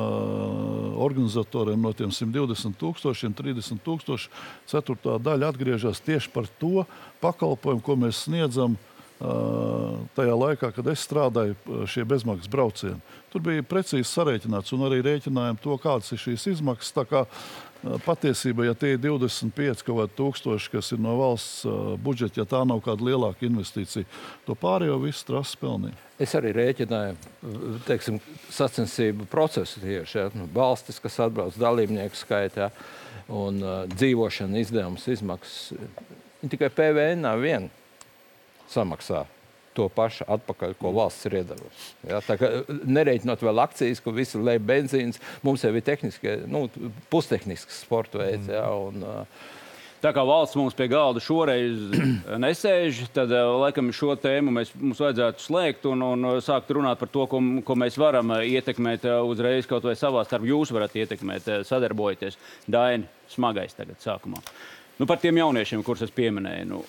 [1.02, 4.30] organizatoriem no tiem 120 tūkstošiem, 30 tūkstoši,
[4.70, 6.84] ceturtā daļa atgriežas tieši par to
[7.24, 8.78] pakalpojumu, ko mēs sniedzam
[9.16, 13.00] tajā laikā, kad es strādāju šie bezmaksas braucieni.
[13.32, 16.92] Tur bija precīzi sarēķināts un arī rēķinājām to, kādas ir šīs izmaksas.
[18.06, 21.66] Patiesībā, ja tie ir 25 kaut kādi tūkstoši, kas ir no valsts
[22.02, 24.08] budžeta, ja tā nav kāda lielāka investīcija,
[24.46, 25.94] to pārējo visu trases pelnīja.
[26.22, 28.18] Es arī rēķināju teiksim,
[28.56, 32.70] sacensību procesu tieši ja, nu, valstis, kas atbrauc dalībnieku skaitā
[33.28, 35.76] un uh, dzīvošana izdevumus, izmaksas.
[36.46, 37.70] Tikai PVN viena
[38.72, 39.26] samaksā.
[39.76, 41.90] To pašu atpakaļ, ko valsts ir iedavusi.
[42.08, 42.48] Ja, kā
[42.88, 46.64] nereiķinot vēl akcijas, ko visi lej benzīns, mums jau ir tehniskie, nu,
[47.12, 48.48] pustehnisks sporta veids.
[48.48, 49.52] Ja, un, uh,
[50.06, 51.94] Tā kā valsts mums pie galda šoreiz
[52.44, 57.00] nesēž, tad eh, laikam šo tēmu mēs, mums vajadzētu slēgt un, un eh, sākt runāt
[57.00, 60.50] par to, ko, ko mēs varam eh, ietekmēt eh, uzreiz kaut vai savā starpā.
[60.52, 62.36] Jūs varat ietekmēt, eh, sadarbojoties.
[62.70, 64.42] Daini, smagais tagad sākumā.
[65.00, 66.68] Nu, par tiem jauniešiem, kurus es pieminēju.
[66.70, 66.84] Nu,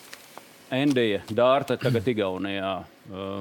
[0.73, 2.73] Endija, Dārta, tagad Igaunijā.
[3.07, 3.39] Uh,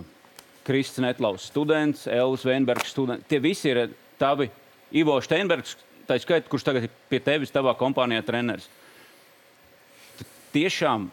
[0.67, 3.27] Kristis Netlaus, students, Elvis Veinbergs, students.
[3.31, 3.87] Tie visi ir
[4.19, 4.49] tavi.
[4.97, 8.69] Ivo Steinbergs, tā skaitā, kurš tagad ir pie tevis, tavā kompānijā treneris
[10.57, 11.11] tiešām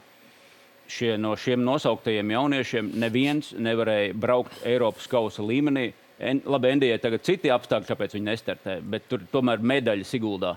[0.88, 5.92] šie, no šiem nosauktajiem jauniešiem neviens nevarēja braukt Eiropas kausa līmenī.
[6.24, 10.54] En, labi, Endijai tagad citi apstākļi, kāpēc viņi nestartē, bet tur tomēr medaļas Siguldā.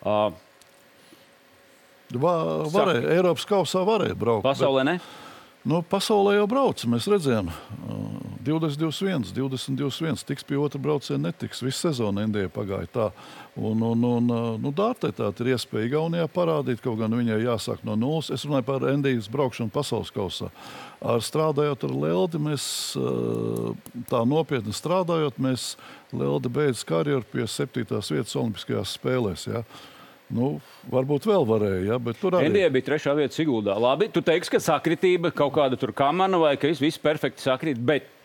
[0.00, 0.28] Uh,
[2.18, 2.34] Va,
[2.72, 4.42] varēja, Eiropas kausā varēja braukt.
[4.42, 5.00] bet- pasaulē ne?
[5.62, 6.80] Nu, pasaulē jau brauc.
[6.88, 7.50] Mēs redzējām,
[8.42, 10.24] 20, 21, 20, 21.
[10.24, 11.60] Tiks pie otra brauciena, netiks.
[11.60, 13.08] Visu sezonu Indijā pagāja tā.
[13.60, 14.30] Un, un, un,
[14.62, 18.30] nu, Dārtai tā ir iespēja Igaunijā parādīt, kaut gan viņai jāsāk no nulles.
[18.32, 20.48] Es runāju par Indijas braukšanu pasaules kausā.
[21.04, 22.64] Ar strādājot ar Leldi, mēs
[24.08, 25.74] tā nopietni strādājot, mēs
[26.16, 29.44] Leldi beidz karjeru pie septītās vietas Olimpiskajās spēlēs.
[29.52, 29.64] Ja?
[30.30, 30.52] Nu,
[30.90, 33.74] varbūt vēl varēja, ja, bet tur arī Indija bija trešā vieta Siguldā.
[33.82, 37.82] Labi, tu teiksi, ka sakritība kaut kāda tur kamana vai ka viss, perfekti sakrīt.
[37.82, 38.16] Bet...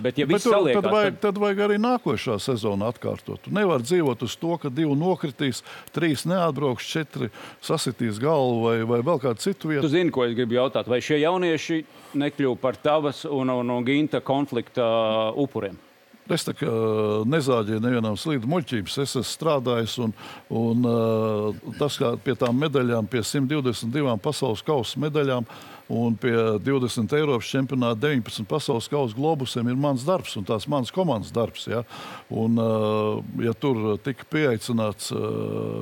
[0.00, 3.42] Bet, ja bet tur, saliekās, tad, vajag, tad vajag arī nākošā sezona atkārtot.
[3.44, 5.60] Tu nevari dzīvot uz to, ka divi nokritīs,
[5.92, 7.28] trīs neatbrauks, četri
[7.60, 9.84] sasitīs galvu vai, vai vēl kādu citu vietu.
[9.84, 10.88] Tu zini, ko es gribu jautāt.
[10.88, 11.82] Vai šie jaunieši
[12.16, 14.88] nekļuva par tavas un, un, un ginta konflikta
[15.36, 15.76] upuriem?
[16.30, 16.70] Es tā kā
[17.26, 18.98] nezāģēju nevienam slīdu muļķības.
[19.02, 20.14] Es esmu strādājis, un,
[20.54, 20.86] un
[21.80, 25.48] tas, kā pie tām medaļām, pie 122 pasaules kausa medaļām,
[25.90, 30.92] Un pie 20 Eiropas čempionāta, 19 pasaules kausa globusiem ir mans darbs un tās manas
[30.94, 31.64] komandas darbs.
[31.66, 31.82] Ja,
[32.30, 32.60] un,
[33.42, 35.10] ja tur tika pieaicināts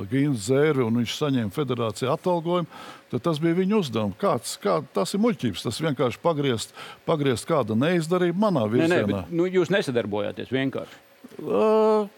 [0.09, 2.81] Gīns Zēri un viņš saņēma federācijā atalgojumu,
[3.13, 4.17] tad tas bija viņa uzdevums.
[4.21, 5.67] Kāds, kā, tas ir muļķības.
[5.67, 6.73] Tas vienkārši pagriezt,
[7.05, 8.95] pagriezt kāda neizdarība manā virzienā.
[8.95, 11.03] Nē, nē, bet, nu, jūs nesadarbojāties vienkārši.
[11.37, 12.09] Uh,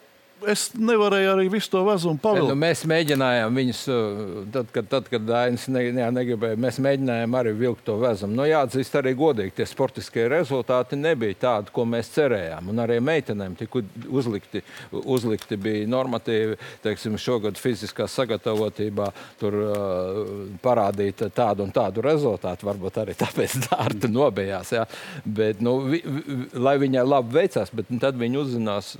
[0.50, 2.50] es nevarēju arī visu to vezumu pavilkt.
[2.50, 4.22] Nu, mēs mēģinājām viņus, uh,
[4.54, 8.36] tad, kad, tad, kad Dainis ne, jā, negribēja, mēs mēģinājām arī vilkt to vezumu.
[8.38, 12.72] Nu, jāatzīst arī godīgi, tie sportiskie rezultāti nebija tādi, ko mēs cerējām.
[12.72, 14.62] Un arī meitenēm tika uzlikti,
[15.02, 20.22] uzlikti bija normatīvi, teiksim, šogad fiziskā sagatavotībā tur uh,
[20.62, 22.68] parādīt tādu un tādu rezultātu.
[22.68, 24.74] Varbūt arī tāpēc Dārta nobijās.
[24.76, 24.86] Jā.
[25.24, 28.94] Bet, nu, vi, vi, lai viņai labi veicās, bet tad viņi uzzinās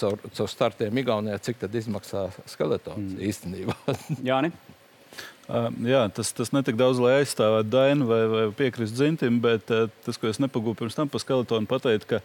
[0.00, 0.50] caur, caur
[0.84, 3.20] startiem Igaunijā, cik tad izmaksā skeletons mm.
[3.24, 3.74] īstenībā.
[4.28, 4.52] Jāni?
[5.44, 9.90] Uh, jā, tas, tas netik daudz, lai aizstāvētu Dainu vai, vai piekrist Zintim, bet uh,
[10.06, 12.20] tas, ko es nepagūpu pirms tam par skeletonu, pateikt, ka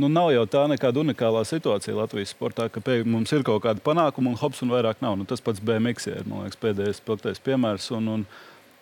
[0.00, 3.84] nu, nav jau tā nekāda unikālā situācija Latvijas sportā, ka pie, mums ir kaut kāda
[3.84, 5.18] panākuma un hops un vairāk nav.
[5.20, 7.90] Nu, tas pats BMX ir liekas, pēdējais spilgtais piemērs.
[7.98, 8.24] Un, un,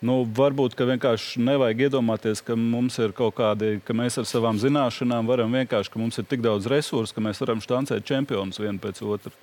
[0.05, 5.25] Nu, varbūt vienkārši nevajag iedomāties, ka mums ir kaut kādi, ka mēs ar savām zināšanām
[5.25, 9.01] varam vienkārši, ka mums ir tik daudz resursu, ka mēs varam štancēt čempionus vienu pēc
[9.01, 9.33] otru.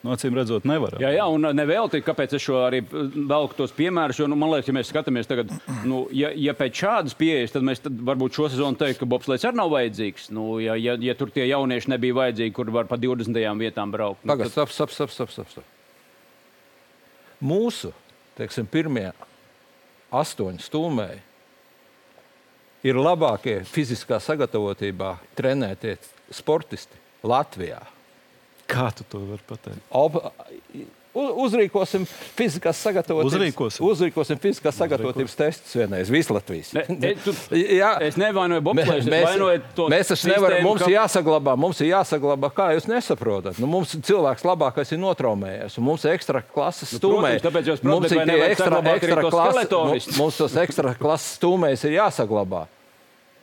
[0.00, 0.98] Nu, acīm redzot, nevaram.
[1.02, 4.22] Jā, jā un nevelti, kāpēc es šo arī velku tos piemērus.
[4.22, 5.52] Jo, nu, man liekas, ja mēs skatāmies tagad,
[5.84, 9.44] nu, ja, ja pēc šādas pieejas, tad mēs tad varbūt šo sezonu teikt, ka bobslēgs
[9.44, 10.30] arī nav vajadzīgs.
[10.32, 14.24] Nu, ja, ja, ja tur tie jaunieši nebija vajadzīgi, kur var pa 20 vietām braukt.
[14.24, 14.72] Nu, Pagaidiet, tad...
[14.72, 15.68] stop, stop, stop, stop, stop.
[17.44, 17.92] Mūsu,
[18.40, 19.10] teiksim, pirmie
[20.10, 21.20] astoņi stūmēji
[22.90, 25.96] ir labākie fiziskā sagatavotībā trenētie
[26.32, 26.96] sportisti
[27.26, 27.80] Latvijā.
[28.70, 29.84] Kā tu to vari pateikt?
[29.90, 30.20] Ob,
[31.10, 32.04] Uzrīkosim
[32.38, 33.82] fiziskās sagatavotības, Uzrīkosim.
[33.82, 36.70] uzrīkosim fiziskās sagatavotības testus vienreiz Vislatvijas.
[36.76, 40.86] Ne, ne, tu, Jā, es nevainoju Bobslēju, es vainoju to Mēs taču nevaram, mums ka...
[40.86, 43.58] ir jāsaglabā, mums ir jāsaglabā, kā jūs nesaprotat.
[43.58, 47.42] Nu, mums cilvēks labākais ir notraumējies, un mums ir ekstra klases nu, stūmēji.
[47.48, 51.98] Tāpēc jūs, mums ir tie ekstra, ekstra klases, mums, mums tos ekstra klases stūmējs ir
[51.98, 52.68] jāsaglabā.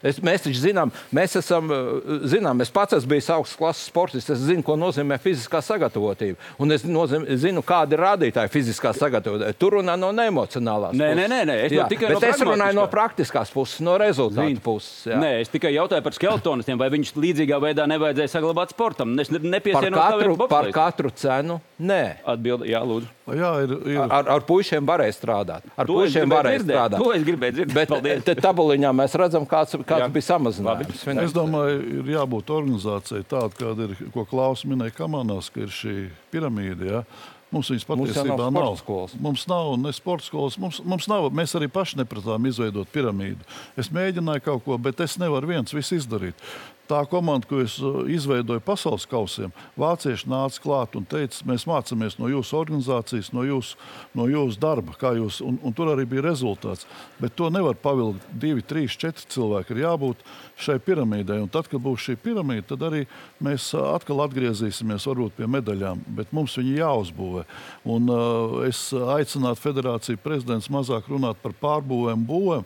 [0.05, 4.29] Es, mēs taču zinām, mēs esam, eh, zinām, es pats esmu bijis augsts klases sportists.
[4.35, 6.37] Es zinu, ko nozīmē fiziskā sagatavotība.
[6.61, 9.55] Un es nozim, zinu, kāda ir rādītāja fiziskā sagatavotība.
[9.57, 11.23] Tur runā no neemocionālās nē, puses.
[11.23, 11.57] Nē, nē, nē.
[11.65, 14.61] Es, jā, no es runāju no praktiskās puses, no rezultātu Zin.
[14.61, 14.93] puses.
[15.09, 15.19] Jā.
[15.21, 19.17] Nē, es tikai jautāju par skeletonistiem, vai viņus līdzīgā veidā nevajadzēja saglabāt sportam.
[19.19, 21.61] Es nepiesienu par katru, par katru cenu.
[21.81, 22.03] Nē,
[22.35, 23.16] atbildi, jā, lūdzu.
[23.35, 23.99] Jā, ir, ir.
[24.05, 25.65] Ar, ar puikiem varēja strādāt.
[25.75, 26.75] Ar puikiem varēja dzirdēt.
[26.75, 27.01] strādāt.
[27.03, 27.95] To es gribēju dzirdēt.
[28.05, 31.07] Bet te tabuliņā mēs redzam, kāds, kāds bija samazinājums.
[31.25, 35.95] Es domāju, ir jābūt organizācijai tāda, kāda ir, ko Klaus minēja Kamanās, ka ir šī
[36.31, 36.87] piramīda.
[36.87, 37.03] Ja?
[37.51, 38.73] Mums viņas patiesībā mums nav.
[38.81, 39.13] Skolas.
[39.23, 41.29] Mums nav ne sporta skolas, mums, mums nav.
[41.35, 43.47] Mēs arī paši nepratām izveidot piramīdu.
[43.79, 46.47] Es mēģināju kaut ko, bet es nevaru viens visu izdarīt
[46.89, 52.17] tā komanda, ko es uh, izveidoju pasaules kausiem, vācieši nāca klāt un teica, mēs mācāmies
[52.21, 53.77] no jūsu organizācijas, no jūsu,
[54.17, 56.87] no jūsu darba, jūs, un, un tur arī bija rezultāts.
[57.21, 59.75] Bet to nevar pavilkt divi, trīs, četri cilvēki.
[59.75, 60.23] Ir jābūt
[60.57, 61.41] šai piramīdai.
[61.43, 63.03] Un tad, kad būs šī piramīda, tad arī
[63.43, 67.43] mēs atkal atgriezīsimies varbūt pie medaļām, bet mums viņi jāuzbūvē.
[67.83, 72.65] Un, uh, es aicinātu federāciju prezidents mazāk runāt par pārbūvēm, būvēm,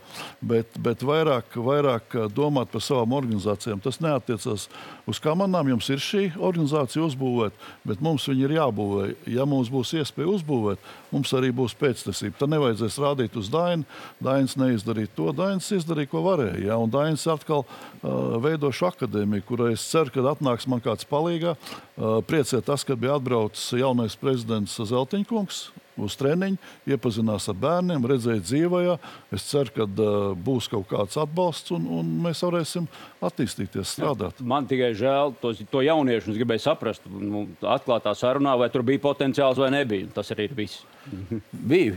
[0.54, 3.82] bet, bet vairāk, vairāk domāt par savām organizācijām.
[3.82, 4.68] Tas ne neatiecas
[5.12, 5.70] uz kamanām.
[5.74, 9.06] Jums ir šī organizācija uzbūvēta, bet mums viņa ir jābūvē.
[9.34, 12.38] Ja mums būs iespēja uzbūvēt, mums arī būs pēctecība.
[12.40, 13.86] Tad nevajadzēs rādīt uz Dainu.
[14.24, 16.64] Dainis neizdarīja to, Dainis izdarīja, ko varēja.
[16.70, 16.80] Ja?
[16.82, 21.58] Un Dainis atkal uh, veidošu akadēmiju, kurai es ceru, ka atnāks man kāds palīgā.
[21.58, 25.66] Uh, priecē tas, ka bija atbraucis jaunais prezidents Zeltiņkungs
[26.00, 26.60] uz treniņu,
[26.92, 28.98] iepazinās ar bērniem, redzēja dzīvajā.
[29.36, 32.88] Es ceru, ka uh, būs kaut kāds atbalsts un, un mēs varēsim
[33.24, 34.40] attīstīties, strādāt.
[34.40, 36.32] Man tikai žēl to, to jauniešu.
[36.34, 40.10] Es gribēju saprast, nu, atklātā sarunā, vai tur bija potenciāls vai nebija.
[40.16, 40.86] Tas arī ir viss.
[41.72, 41.96] bija.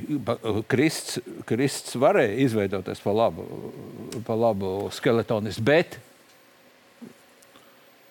[0.71, 3.47] Krists, Krists varēja izveidoties pa labu,
[4.27, 5.99] pa labu skeletonis, bet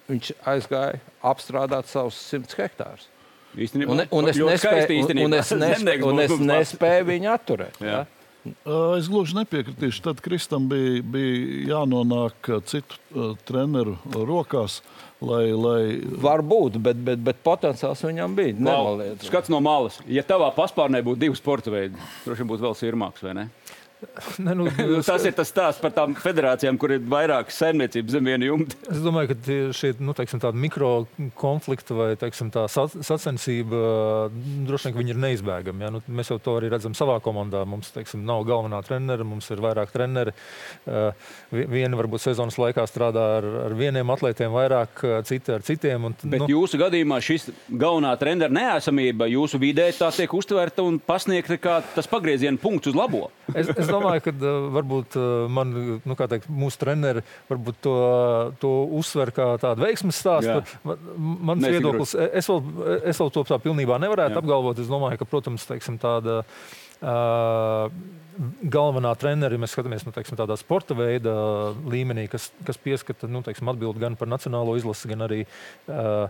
[0.10, 3.08] viņš aizgāja apstrādāt savus simtus hektārus.
[3.54, 7.80] Īstenībā, un, un es nespēju, un, es nespēju, un es nespēju viņu atturēt.
[7.84, 8.04] Jā.
[8.04, 8.04] Ja?
[8.98, 10.02] Es gluži nepiekritīšu.
[10.04, 14.82] Tad Kristam bija, bija jānonāk citu uh, treneru rokās.
[15.24, 16.02] Lai, lai...
[16.20, 18.58] Varbūt, bet, bet, bet potenciāls viņam bija.
[18.60, 19.24] Nemaliet.
[19.24, 20.02] Skats no malas.
[20.12, 23.46] Ja tavā paspārnē būtu divi sporta veidi, droši vien būtu vēl sirmāks, vai ne?
[24.44, 24.68] Ne, nu,
[25.06, 28.78] tas ir tas stāsts par tām federācijām, kur ir vairākas saimniecības zem viena jumta.
[28.92, 33.82] Es domāju, ka šie nu, teiksim, mikrokonflikti vai teiksim, tā sacensība
[34.68, 35.86] droši vien ir neizbēgama.
[35.86, 35.92] Ja?
[35.94, 37.64] Nu, mēs jau to arī redzam savā komandā.
[37.70, 40.34] Mums teiksim, nav galvenā trenera, mums ir vairāk treneri.
[41.54, 46.10] Viena varbūt sezonas laikā strādā ar, ar vieniem atlētiem, vairāk citi ar citiem.
[46.10, 51.00] Un, Bet nu, jūsu gadījumā šis galvenā trenera neesamība jūsu vidē tā tiek uztverta un
[51.04, 53.28] pasniegta kā tas pagrieziena punkts uz labo.
[53.54, 54.34] Es, es domāju, ka
[54.78, 55.18] varbūt
[55.54, 57.24] man, nu, teikt, mūsu treneri
[57.84, 57.96] to,
[58.62, 60.64] to uzsver kā tādu veiksmes stāstu.
[60.84, 62.66] Mans Nē, viedoklis, es vēl,
[63.14, 64.44] es vēl to tā pilnībā nevarētu Jā.
[64.44, 64.82] apgalvot.
[64.82, 66.42] Es domāju, ka, protams, teiksim, tāda.
[67.04, 67.92] Uh,
[68.74, 71.34] galvenā treneris, ja mēs skatāmies nu, teiksim, tādā sporta veida
[71.90, 76.26] līmenī, kas, kas pieskata nu, teiksim, atbildi gan par nacionālo izlasi, gan arī uh,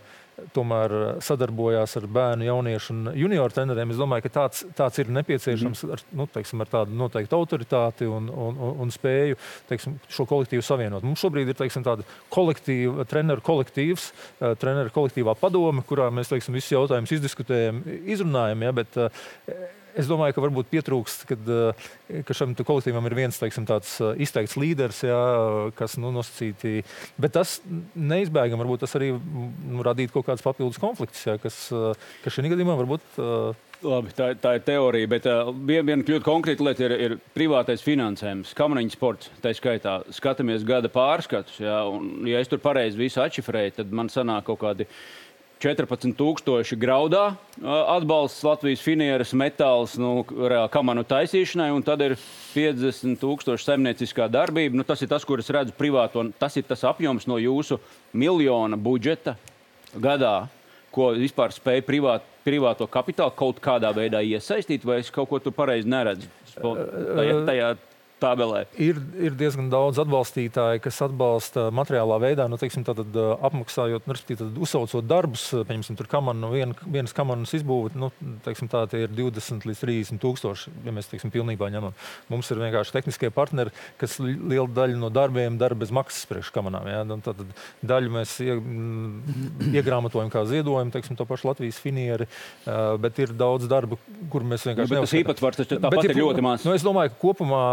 [0.53, 3.93] tomēr sadarbojās ar bērnu, jauniešu un junioru treneriem.
[3.93, 5.93] Es domāju, ka tāds, tāds ir nepieciešams mm.
[5.93, 9.37] ar, nu, teiksim, ar tādu noteiktu autoritāti un, un, un, spēju
[9.69, 11.05] teiksim, šo kolektīvu savienot.
[11.05, 14.09] Mums šobrīd ir teiksim, tāda kolektīva, treneru kolektīvs,
[14.61, 17.83] treneru kolektīvā padome, kurā mēs teiksim, visus jautājumus izdiskutējam,
[18.15, 18.67] izrunājam.
[18.67, 23.37] Ja, bet, uh, Es domāju, ka varbūt pietrūkst, kad, eh, ka šim kolektīvam ir viens
[23.37, 25.19] teiksim, tāds eh, izteikts līderis, jā,
[25.77, 26.81] kas nu, nosacīti.
[27.21, 27.59] Bet tas
[27.93, 32.55] neizbēgami varbūt tas arī nu, radītu kaut kādus papildus konfliktus, jā, kas, eh, kas šajā
[32.55, 33.21] gadījumā varbūt.
[33.83, 37.83] Labi, tā, tā ir teorija, bet uh, viena vien kļūda konkrēta lieta ir, ir privātais
[37.83, 39.27] finansējums, kamaniņu sports.
[39.43, 41.57] Tā skaitā skatāmies gada pārskatus.
[41.59, 44.87] Jā, un, ja es tur pareizi visu atšifrēju, tad man sanāk kaut kādi
[45.63, 50.25] 14,000 graudā atbalsts Latvijas finieras metāls nu,
[50.73, 52.17] kamanu taisīšanai, un tad ir
[52.51, 54.75] 50,000 saimnieciskā darbība.
[54.75, 57.79] Nu, tas ir tas, kur es redzu privāto, tas ir tas apjoms no jūsu
[58.11, 59.37] miljona budžeta
[59.95, 60.49] gadā,
[60.93, 65.55] ko vispār spēj privāt, privāto kapitālu kaut kādā veidā iesaistīt, vai es kaut ko tur
[65.55, 66.27] pareizi neredzu
[66.59, 67.73] tajā, tajā
[68.23, 68.63] tabelē?
[68.81, 73.11] Ir, ir diezgan daudz atbalstītāju, kas atbalsta materiālā veidā, nu, teiksim, tātad,
[73.43, 78.09] apmaksājot, nu, tad uzsaucot darbus, pieņemsim, tur kamanu, vien, vienas kamanas izbūvēt, nu,
[78.45, 81.95] teiksim, tā ir 20 līdz 30 tūkstoši, ja mēs teiksim, pilnībā ņemam.
[82.31, 86.87] Mums ir vienkārši tehniskie partneri, kas lielu daļu no darbiem dara bez maksas priekš kamanām.
[86.89, 87.03] Ja?
[87.03, 87.41] Un tad
[87.85, 88.55] daļu mēs ie,
[89.73, 92.27] iegrāmatojam kā ziedojumu, teiksim, to pašu Latvijas finieri,
[93.03, 93.99] bet ir daudz darbu,
[94.33, 94.93] kur mēs vienkārši.
[94.93, 96.67] Nu, tas īpatsvars taču tāpat ir ļoti maz.
[96.67, 97.63] Nu, es domāju, ka kopumā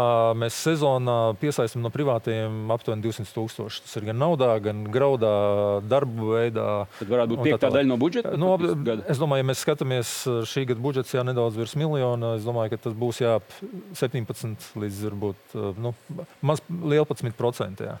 [0.41, 3.83] mēs sezonā piesaistām no privātiem aptuveni 200 tūkstoši.
[3.85, 5.33] Tas ir gan naudā, gan graudā,
[5.85, 6.67] darbu veidā.
[6.99, 8.33] Tad varētu būt piektā daļa no budžeta.
[8.41, 8.53] No,
[9.05, 10.13] es domāju, ja mēs skatāmies
[10.51, 13.37] šī gada budžets, jā, nedaudz virs miljona, es domāju, ka tas būs jā,
[13.99, 15.93] 17 līdz varbūt nu,
[16.45, 17.87] maz 11%.
[17.87, 17.99] Jā.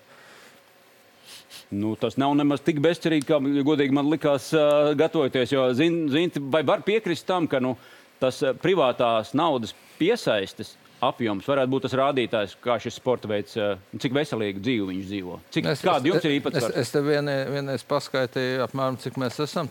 [1.71, 5.53] Nu, tas nav nemaz tik bezcerīgi, kā godīgi man likās, uh, gatavoties.
[5.53, 7.77] Jo, zin, zin, vai var piekrist tam, ka nu,
[8.19, 14.13] tas privātās naudas piesaistes apjoms varētu būt tas rādītājs, kā šis sporta veids, eh, cik
[14.15, 15.37] veselīgu dzīvi viņš dzīvo.
[15.55, 16.75] Cik, es, kāda jums ir īpatsvars?
[16.75, 19.69] Es, es tev vienē, vienreiz paskaitīju, apmēram, cik mēs esam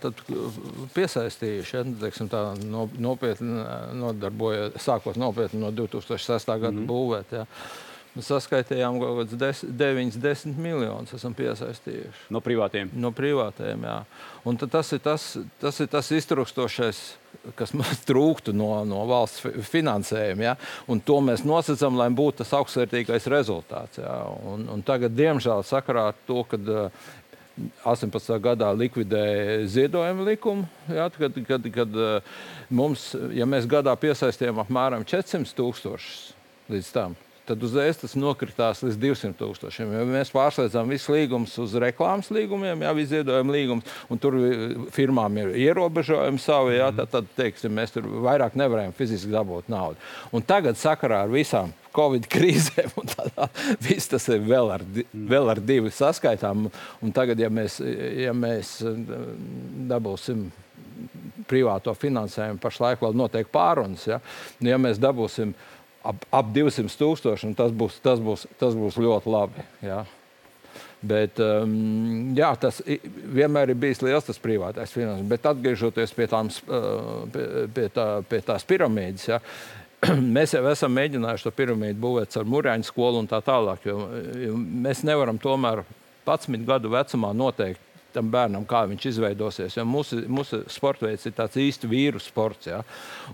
[0.97, 1.77] piesaistījuši.
[1.77, 3.63] Ja, teiksim, tā nopietni
[4.01, 6.51] nodarbojas, sākot nopietni no 2006.
[6.51, 6.91] gada mm -hmm.
[6.91, 7.39] būvēt.
[7.41, 7.47] Ja.
[8.11, 11.13] Mēs saskaitījām kaut kādus 9, 10 miljonus.
[11.15, 12.25] Esam piesaistījuši.
[12.35, 12.91] No privātiem.
[12.99, 14.01] No privātiem, jā.
[14.51, 15.27] Un tas ir tas,
[15.63, 17.03] tas, ir tas iztrukstošais,
[17.59, 20.49] kas mums trūktu no, no valsts finansējuma.
[20.49, 20.57] Ja?
[20.91, 24.03] Un to mēs nosacām, lai būtu tas augstvērtīgais rezultāts.
[24.03, 24.19] Ja?
[24.43, 26.59] Un, un tagad, diemžēl, sakarā ar to, ka
[27.87, 28.35] 18.
[28.43, 31.99] gadā likvidēja ziedojuma likumu, ja, kad, kad, kad
[32.73, 36.23] mums, ja mēs gadā piesaistījām apmēram 400 tūkstošus
[36.73, 37.19] līdz tam,
[37.51, 39.95] tad uzreiz tas nokritās līdz 200 tūkstošiem.
[39.97, 44.39] Ja mēs pārslēdzam visus līgumus uz reklāmas līgumiem, jau izveidojam līgumus, un tur
[44.95, 49.99] firmām ir ierobežojumi savi, ja, tad, tad teiksim, mēs tur vairāk nevarējam fiziski dabūt naudu.
[50.35, 52.95] Un tagad sakarā ar visām Covid krīzēm.
[53.11, 53.49] Tādā,
[53.83, 56.69] viss tas ir vēl ar, vēl ar divu saskaitām.
[57.03, 58.79] Un tagad, ja mēs, ja mēs
[59.91, 60.47] dabūsim
[61.51, 64.07] privāto finansējumu pašlaik vēl notiek pārunas.
[64.07, 64.21] Ja,
[64.61, 65.55] nu, ja mēs dabūsim
[66.07, 69.67] ap, ap 200 tūkstoši, tas būs, tas, būs, tas būs ļoti labi.
[69.85, 70.05] Ja.
[71.01, 75.31] Bet, um, jā, tas vienmēr ir bijis liels tas privātais finansējums.
[75.31, 76.51] Bet atgriežoties pie, tām,
[77.33, 77.45] pie,
[77.77, 79.41] pie, tā, pie tās piramīdas, ja,
[80.37, 83.89] mēs jau esam mēģinājuši to piramīdu būvēt ar mūrēņu skolu un tā tālāk.
[83.89, 84.11] Jo,
[84.45, 85.87] jo mēs nevaram tomēr
[86.29, 89.77] 11 gadu vecumā noteikt tam bērnam, kā viņš izveidosies.
[89.79, 92.71] Jo mūsu, mūsu sporta veids ir tāds īsti vīru sports.
[92.71, 92.83] Ja?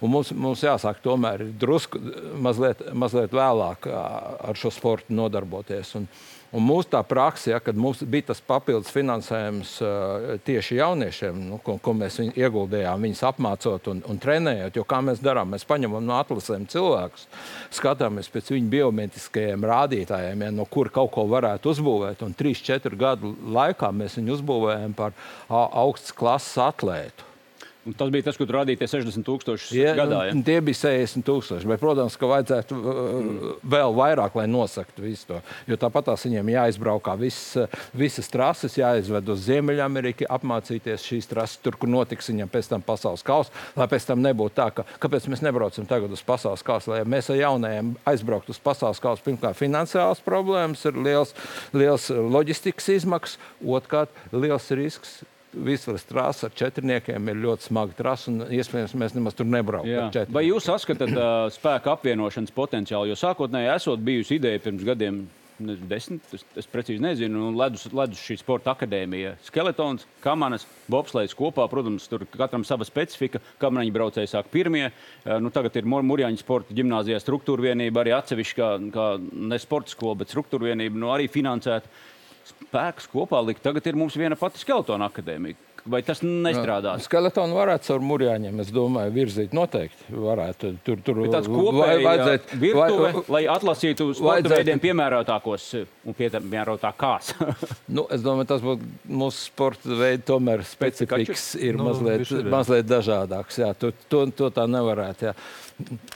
[0.00, 2.00] Un mums, mums jāsāk tomēr drusku
[2.42, 5.94] mazliet, mazliet vēlāk ar šo sportu nodarboties.
[6.00, 6.08] Un,
[6.56, 11.58] Un mūsu tā praksa, ja, kad mums bija tas papildus finansējums uh, tieši jauniešiem, nu,
[11.60, 14.78] ko, ko mēs viņu ieguldījām, viņus apmācot un, un trenējot.
[14.78, 17.28] Jo kā mēs darām, mēs paņemam no atlasēm cilvēkus,
[17.76, 22.24] skatāmies pēc viņu biometriskajiem rādītājiem, ja, no kur kaut ko varētu uzbūvēt.
[22.24, 25.12] Un 3-4 gadu laikā mēs viņu uzbūvējam par
[25.52, 27.35] augstas klases atlētu.
[27.86, 30.24] Un tas bija tas, ko tur rādīja 60,000 ja, gadā.
[30.26, 30.34] Ja?
[30.48, 31.62] Tie bija 60,000.
[31.70, 33.52] Bet, protams, ka vajadzētu mm.
[33.62, 35.38] vēl vairāk, lai nosaktu visu to.
[35.70, 41.78] Jo tāpat tās viņiem jāizbraukā visas, visas trases, jāizved uz Ziemeļameriku, apmācīties šīs trases, tur,
[41.78, 43.54] kur notiks viņam pēc tam pasaules kausa.
[43.78, 47.30] Lai pēc tam nebūtu tā, ka kāpēc mēs nebraucam tagad uz pasaules kausa, lai mēs
[47.30, 49.22] ar jaunajiem aizbrauktu uz pasaules kausa.
[49.28, 51.38] Pirmkārt, finansiāls problēmas, ir liels,
[51.70, 55.20] liels loģistikas izmaksas, otrkārt, liels risks
[55.56, 60.12] Visvaras trasa ar četrniekiem ir ļoti smaga trasa, un iespējams mēs nemaz tur nebraukam.
[60.34, 63.08] Vai jūs saskatāt uh, spēku apvienošanas potenciālu?
[63.10, 65.26] Jo sākotnēji esot bijusi ideja pirms gadiem.
[65.56, 69.38] Desmit, es, es precīzi nezinu, un ledus, ledus šī sporta akadēmija.
[69.46, 71.64] Skeletons, kamanas, bobslēgs kopā.
[71.72, 73.40] Protams, tur katram sava specifika.
[73.62, 74.90] Kamaniņu braucēji sāk pirmie.
[75.24, 80.18] Nu, tagad ir Mūrjāņu sporta gimnāzijā struktūra vienība, arī atsevišķi kā, kā ne sporta skola,
[80.20, 81.88] bet struktūra vienība, nu, arī finansēta
[82.50, 83.64] spēkus kopā likt.
[83.64, 85.58] Tagad ir mums viena pati skeletona akadēmija.
[85.86, 86.96] Vai tas nestrādā?
[87.02, 90.08] Skeletonu varētu caur mūrjāņiem, es domāju, virzīt noteikti.
[90.10, 97.32] Varētu tur tur tāds kopējs virtuve, vai, lai atlasītu sporta veidiem piemērotākos un piemērotākās.
[97.96, 98.90] nu, es domāju, tas būtu
[99.22, 103.62] mūsu sporta veidi tomēr specifiks ir nu, mazliet, mazliet dažādāks.
[103.62, 105.30] Jā, to, to, to tā nevarētu.
[105.30, 105.36] Jā.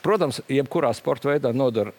[0.03, 1.95] Protams, jebkurā sporta veidā nodara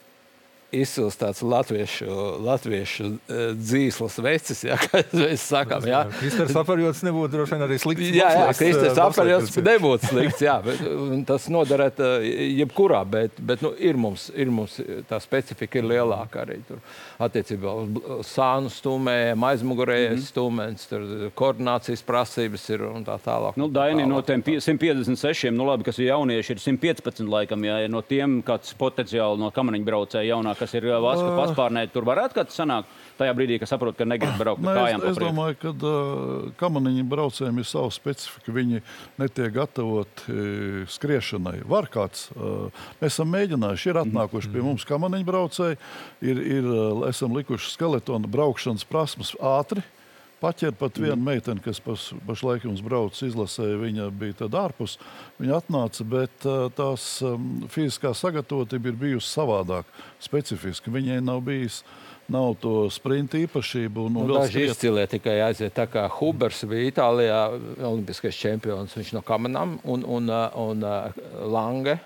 [0.72, 2.08] izcils tāds latviešu,
[2.46, 5.86] latviešu uh, dzīslas vecis, ja, kā mēs sakām.
[5.88, 8.12] Jā, Kristers Apaļots nebūtu droši vien arī slikts.
[8.16, 10.84] Jā, jā Kristers uh, Apaļots nebūtu slikts, jā, bet
[11.28, 12.24] tas noderēt uh,
[12.62, 14.78] jebkurā, bet, bet nu, ir, mums, ir mums
[15.10, 16.80] tā specifika ir lielāka arī tur
[17.22, 17.76] attiecībā
[18.18, 20.30] uz sānu stūmējiem, aizmugurējiem mm -hmm.
[20.32, 21.06] stūmēs, tur
[21.38, 23.60] koordinācijas prasības ir un tā tālāk.
[23.60, 28.02] Nu, Daini no tiem 156, nu labi, kas ir jaunieši, ir 115 laikam, jā, no
[28.02, 32.90] tiem kāds potenciāli no kamaniņu braucēja jaunāk kas ir Vaska paspārnē, tur varētu kāds sanākt?
[33.20, 35.04] Tajā brīdī, kad saprot, ka negrib braukt ar kājām.
[35.04, 38.54] Es, es domāju, ka uh, kamaniņu braucējiem ir sava specifika.
[38.56, 38.82] Viņi
[39.22, 41.60] netiek gatavoti uh, skriešanai.
[41.70, 42.30] Var kāds.
[42.34, 45.80] Uh, mēs esam mēģinājuši, ir atnākuši pie mums kamaniņu braucēji,
[46.26, 49.86] ir, ir, uh, esam likuši skeletonu braukšanas prasmes ātri.
[50.42, 51.26] Paķēra pat vienu mm.
[51.28, 54.98] meiteni, kas pas, pašlaik mums brauc izlasē, viņa bija tad ārpus.
[55.38, 57.10] Viņa atnāca, bet tās
[57.70, 59.90] fiziskā sagatavotība ir bijusi savādāk,
[60.24, 60.94] specifiska.
[60.94, 61.84] Viņai nav bijis
[62.32, 64.08] nav to sprinta īpašību.
[64.08, 65.74] Un nu, daži izcilie tikai aiziet.
[65.78, 67.42] Tā kā Hubers bija Itālijā
[67.88, 70.32] olimpiskais čempions, viņš no Kamanām un, un,
[70.66, 70.88] un,
[71.52, 72.00] Lange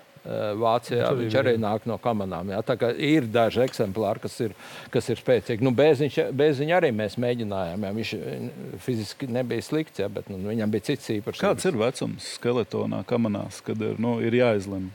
[0.58, 1.10] Vācijā.
[1.20, 2.50] Viņš arī nāk no kamanām.
[2.50, 2.62] Jā.
[2.98, 4.56] Ir daži eksemplāri, kas ir,
[4.94, 5.64] kas ir spēcīgi.
[5.64, 7.86] Nu, Bēziņš, Bēziņš arī mēs mēģinājām.
[7.86, 7.94] Jā.
[8.00, 8.44] Viņš eh,
[8.82, 11.42] fiziski nebija slikts, jā, bet nu, viņam bija cits īpašs.
[11.44, 14.94] Kāds ir vecums skeletonā, kamanās, kad ir, nu, ir jāizlemj?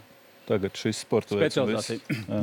[0.51, 1.55] Tagad šis sports veids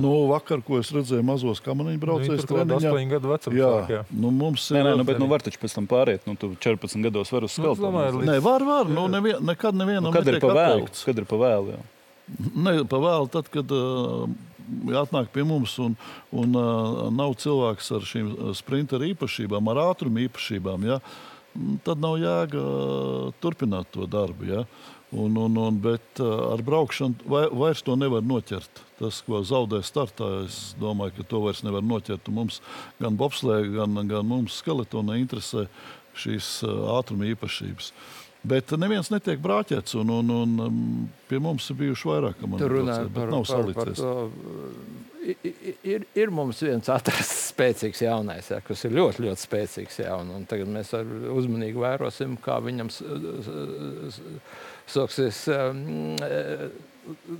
[0.00, 2.44] nu, vakar, ko es redzēju, mazos kamaniņu braucējus.
[2.44, 3.58] Nu, tur bija 8 gadu vecums.
[3.58, 4.00] Jā, jā.
[4.14, 4.78] Nu, mums ir.
[4.78, 6.24] Nē, nē, nu, bet nu, var taču pēc tam pāriet.
[6.28, 7.90] Nu, tu 14 gados var uz skeltu.
[7.90, 8.88] Nu, nē, var, var.
[8.88, 10.88] Nu, nevien, nekad nevienam nu, kad ir pa vēlu.
[11.10, 11.82] Kad ir pa vēlu, jā.
[12.36, 14.28] Ne, pavēlu, tad, kad uh,
[15.00, 15.96] atnāk pie mums un,
[16.34, 21.00] un uh, nav cilvēks ar šīm sprinteru īpašībām, ar ātrumu īpašībām, ja,
[21.86, 24.48] tad nav jēga uh, turpināt to darbu.
[24.52, 24.64] Ja.
[25.08, 28.82] Un, un, un, bet uh, ar braukšanu vai, vairs to nevar noķert.
[28.98, 32.28] Tas, ko zaudē startā, es domāju, ka to vairs nevar noķert.
[32.28, 32.60] Un mums
[33.00, 35.64] gan bobslē, gan, gan mums skeletonā interesē
[36.18, 37.92] šīs uh, ātruma īpašības.
[38.46, 40.82] Bet neviens netiek brāķēts, un, un, un um,
[41.26, 44.02] pie mums ir bijuši vairāk monētu, bet nav salīdzināts.
[45.84, 49.98] Ir, ir mums viens atrasts spēcīgs jaunais, ja, kas ir ļoti, ļoti spēcīgs.
[50.04, 52.92] Ja, un, un tagad mēs uzmanīgi vērosim, kā viņam
[54.88, 55.82] soksies um,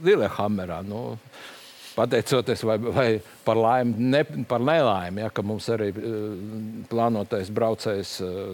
[0.04, 0.82] Lillehammerā.
[0.88, 1.04] Nu,
[1.98, 3.08] pateicoties vai, vai
[3.44, 6.28] par laimi, ne par nelaimi, ja, ka mums arī uh,
[6.90, 8.52] plānotais braucējs uh,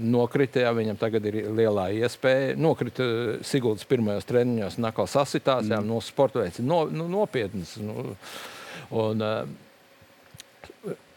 [0.00, 0.64] nokrita.
[0.64, 2.56] Ja, viņam tagad ir lielā iespēja.
[2.60, 3.06] Nokrita
[3.44, 5.76] Siguldas pirmajos treniņos, nakal sasitās, mm.
[5.76, 7.76] ja, no sporta veids no, nu, nopietnas.
[7.82, 8.14] Nu,
[8.94, 9.28] un,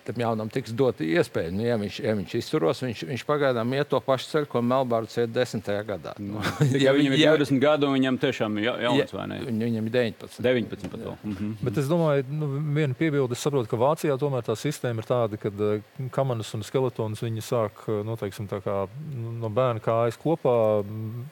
[0.08, 1.54] tam jaunam tiks dot iespēju.
[1.58, 5.18] Nu, ja viņš, ja viņš izturos, viņš, viņš pagaidām iet to pašu ceļu, ko Melbārds
[5.20, 5.70] iet 10.
[5.88, 6.16] gadā.
[6.22, 6.42] Nu,
[6.86, 9.40] ja viņam ir 20 gadu, viņam tiešām ir jauns vai ne?
[9.48, 10.42] Viņam ir 19.
[10.48, 11.18] 19 pat vēl.
[11.24, 11.54] Mhm.
[11.64, 15.40] Bet es domāju, nu, viena piebilde, es saprotu, ka Vācijā tomēr tā sistēma ir tāda,
[15.42, 18.78] ka uh, kamanas un skeletons viņi sāk nu, teiksim, kā,
[19.14, 20.56] nu, no bērna kājas kopā,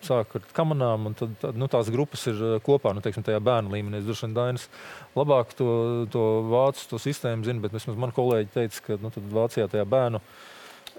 [0.05, 3.73] sāk ar kamanām, un tad, tad nu, tās grupas ir kopā, nu, teiksim, tajā bērnu
[3.73, 4.01] līmenī.
[4.01, 4.67] Es droši vien Dainis
[5.15, 5.69] labāk to,
[6.11, 10.21] to vācu to sistēmu zinu, bet vismaz man kolēģi teica, ka nu, Vācijā tajā bērnu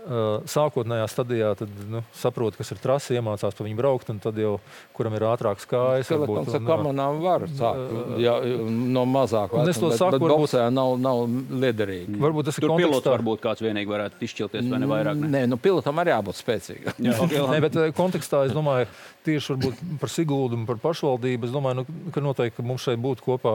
[0.07, 4.57] sākotnējā stadijā tad, nu, saprot, kas ir trase, iemācās pa viņu braukt, un tad jau,
[4.97, 8.37] kuram ir ātrāks kājas, varbūt tā kā manām var sākt, ja,
[8.67, 11.25] no mazāk vecuma, es to saku, bet, bet boksē nav, nav
[11.65, 12.21] liederīgi.
[12.23, 15.19] Varbūt tas ir Tur pilots varbūt kāds vienīgi varētu izšķilties, vai ne vairāk?
[15.25, 15.33] Ne?
[15.35, 17.03] Nē, nu pilotam arī jābūt spēcīgam.
[17.03, 17.19] Jā,
[17.53, 18.87] Nē, bet kontekstā es domāju,
[19.27, 19.57] tieši
[20.01, 23.55] par Siguldu un par pašvaldību, es domāju, nu, ka noteikti mums šeit būtu kopā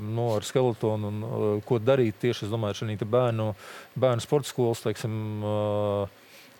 [0.00, 3.50] nu, ar skeletonu un ko darīt tieši, es domāju, šī bērnu,
[4.00, 5.89] bērnu sporta skolas, teiksim, uh,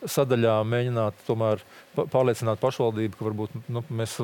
[0.08, 1.62] sadaļā mēģināt tomēr
[1.96, 4.16] pārliecināt pašvaldību, ka varbūt nu, mēs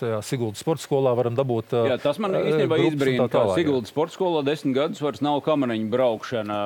[0.00, 1.76] tajā Siguldas sporta skolā varam dabūt.
[1.90, 6.60] Jā, tas man īstenībā izbrīna, ka Siguldas sporta skolā desmit gadus vairs nav kamariņu braukšana.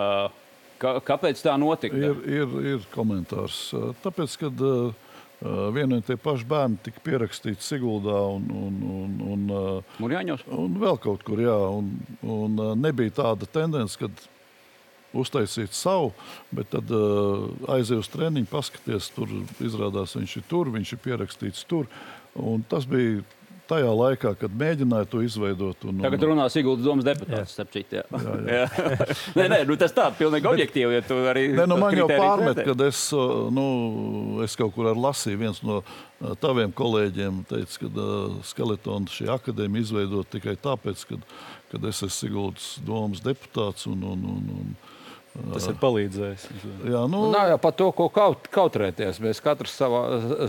[0.80, 1.96] Kā, kāpēc tā notika?
[1.96, 3.68] Ir, ir, ir komentārs.
[4.02, 5.12] Tāpēc, kad uh,
[5.74, 9.56] vieni un tie paši bērni tika pierakstīti Siguldā un, un, un, un,
[10.02, 10.46] Murjāņos.
[10.56, 11.92] un vēl kaut kur, jā, un,
[12.26, 14.26] un nebija tāda tendence, kad
[15.14, 16.12] uztaisīt savu,
[16.54, 17.46] bet tad uh,
[17.76, 19.30] aiziet uz treniņu, paskaties, tur
[19.64, 21.88] izrādās viņš ir tur, viņš ir pierakstīts tur.
[22.34, 23.22] Un tas bija
[23.68, 25.86] tajā laikā, kad mēģināja to izveidot.
[25.88, 26.04] Un, un...
[26.04, 27.56] Tagad runā Sigūda domas deputāts.
[27.58, 27.66] Jā.
[27.72, 28.04] Cit, jā.
[28.12, 28.86] Jā, jā.
[29.38, 30.98] nē, nē, nu, tas tā pilnīgi objektīvi.
[30.98, 33.06] Ja arī nē, nu, man jau pārmet, kad es,
[33.54, 33.66] nu,
[34.44, 35.80] es kaut kur lasīju, viens no
[36.42, 41.20] taviem kolēģiem teica, ka uh, skeletonu šī akadēmija izveidot tikai tāpēc, ka,
[41.72, 44.76] kad es esmu Sigūdas domas deputāts un, un, un, un
[45.34, 46.42] Tas ir palīdzējis.
[46.86, 49.18] Jā, nu, Nav jau par to, ko kaut, kautrēties.
[49.22, 50.02] Mēs katrs savā,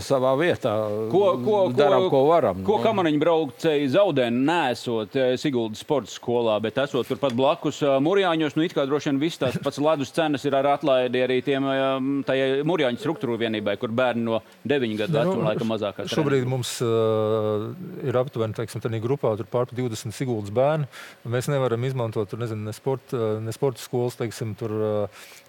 [0.04, 0.74] savā vietā
[1.10, 2.60] ko, ko, darām, ko, ko varam.
[2.66, 8.54] Ko kamaniņu braucēji zaudē, nesot eh, Siguldas sporta skolā, bet esot turpat blakus eh, Mūrjāņos.
[8.54, 11.66] Nu, it kā droši vien viss tās pats ledus cenas ir ar atlaidi arī tiem
[11.72, 16.14] eh, Mūrjāņu struktūru vienībai, kur bērni no 9 gadu vecuma nu, laikam mazākās.
[16.14, 16.52] Šobrīd trenē.
[16.54, 17.66] mums uh,
[18.06, 20.86] ir aptuveni, teiksim, tādā grupā pār 20 Siguldas bērnu.
[21.34, 24.75] Mēs nevaram izmantot, tur, nezinu, ne sporta, ne sporta skolas, teiksim, tur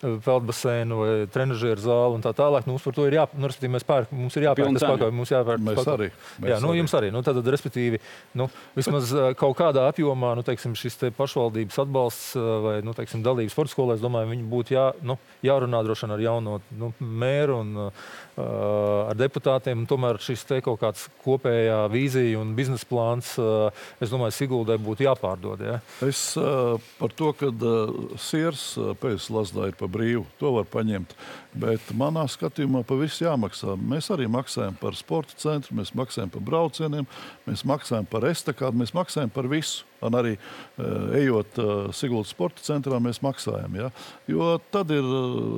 [0.02, 2.68] peldbaseinu vai trenižera zāli un tā tālāk.
[2.68, 3.40] Nu, mums par to ir jāpērk.
[3.42, 5.64] Nu, mēs pērk, mums ir jāpērk tas pakalpojums, mums jāpērk.
[5.88, 6.10] Arī.
[6.44, 6.82] Mēs jā, nu, arī.
[6.82, 7.10] jums arī.
[7.14, 8.02] Nu, tad, respektīvi,
[8.38, 13.56] nu, vismaz kaut kādā apjomā nu, teiksim, šis te pašvaldības atbalsts vai nu, teiksim, dalības
[13.56, 17.60] sporta skolā, es domāju, viņi būtu jā, nu, jārunā droši vien ar jauno nu, mēru
[17.64, 18.06] un uh,
[18.38, 19.88] ar deputātiem.
[19.90, 23.74] Tomēr šis te kaut kāds kopējā vīzija un biznesa plāns, uh,
[24.04, 25.66] es domāju, Siguldai būtu jāpārdod.
[25.66, 25.80] Ja?
[26.06, 30.26] Es uh, par to, ka uh, siers uh, pēc Lazdā ir pa brīvu.
[30.40, 31.16] To var paņemt.
[31.58, 33.76] Bet manā skatījumā par visu jāmaksā.
[33.78, 37.08] Mēs arī maksājam par sporta centru, mēs maksājam par braucieniem,
[37.48, 39.86] mēs maksājam par estakādu, mēs maksājam par visu.
[40.06, 43.80] Un arī uh, ejot uh, Sigūdas sporta centrā, mēs maksājam.
[43.82, 43.90] Ja?
[44.30, 45.06] Jo tad ir,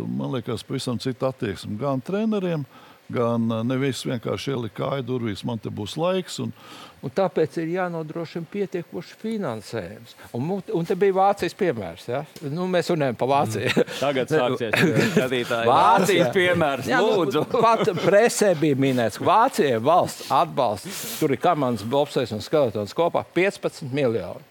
[0.07, 5.62] man liekas, pavisam cita attieksme gan treneriem, gan gan nevis vienkārši ielikt kāju durvīs, man
[5.62, 6.39] te būs laiks.
[6.43, 6.53] Un,
[6.99, 10.16] Un tāpēc ir jānodrošina pietiekoši finansējums.
[10.36, 12.07] Un, un te bija Vācijas piemērs.
[12.10, 12.24] Ja?
[12.51, 13.70] Nu, mēs runājam par Vāciju.
[13.72, 13.93] Mm.
[14.01, 14.76] Tagad sāksies
[15.14, 15.70] skatītāji.
[15.70, 16.89] Vācijas piemērs.
[16.91, 17.45] Jā, lūdzu.
[17.45, 22.95] Nu, pat presē bija minēts, ka Vācijai valsts atbalsts, tur ir komandas Bobsais un Skeletons
[22.97, 24.43] kopā 15 miljoni.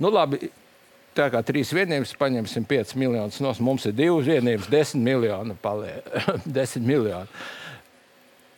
[0.00, 0.46] Nu, labi,
[1.16, 5.56] Tā kā trīs vienības paņemsim 5 miljonus, no mums ir divas vienības, 10 miljoni.
[5.62, 6.06] Paliek,
[6.60, 7.42] 10 miljoni.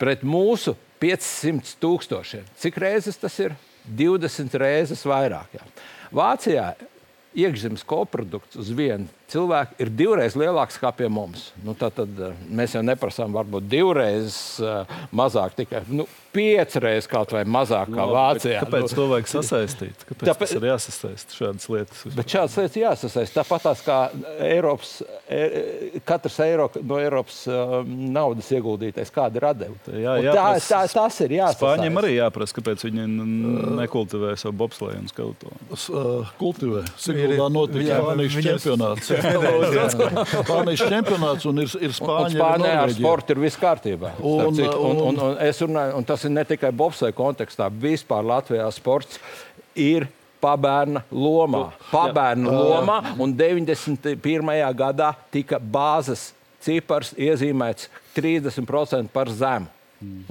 [0.01, 2.45] Pret mūsu 500 tūkstošiem.
[2.61, 3.55] Cik reizes tas ir?
[3.97, 5.57] 20 reizes vairāk.
[5.57, 5.65] Jā.
[6.13, 6.67] Vācijā
[7.33, 11.49] iekšzemes koprodukts uz vienu cilvēku ir divreiz lielāks kā pie mums.
[11.65, 14.83] Nu, tad, tad eh, mēs jau neprasām, varbūt divreiz uh,
[15.15, 18.63] mazāk, tikai nu, piecreiz kaut vai mazāk kā no, Vācijā.
[18.65, 20.05] Kāpēc nu, to vajag sasaistīt?
[20.09, 22.03] Kāpēc tāpēc, tas ir jāsasaist šādas lietas?
[22.17, 23.35] Bet šādas lietas jāsasaist.
[23.37, 23.97] Tāpat tās kā
[24.47, 24.95] Eiropas,
[25.27, 25.41] e,
[26.07, 29.77] katrs eiro no Eiropas uh, naudas ieguldītais, kāda ir atdeve.
[29.93, 31.61] Jā, jā, tā, tā, tas ir jāsasaist.
[31.61, 33.07] Spāņiem arī jāprasa, kāpēc viņi
[33.79, 35.61] nekultivē savu bobsleju un skeltonu.
[35.73, 36.83] Uh, kultivē.
[36.99, 39.13] Siguldā notika Spānijas čempionāts.
[40.33, 42.33] Spānijas čempionāts un ir, ir Spāņa.
[42.37, 44.15] Spānijā ar sportu ir viss kārtībā.
[44.23, 48.25] Un, un, un, un, un, es runāju, un tas ir ne tikai bobsai kontekstā, vispār
[48.25, 49.19] Latvijā sports
[49.75, 50.07] ir
[50.43, 51.69] pabērna lomā.
[51.91, 54.73] Pabērna lomā un 91.
[54.77, 56.31] gadā tika bāzes
[56.63, 59.71] cipars iezīmēts 30% par zemu.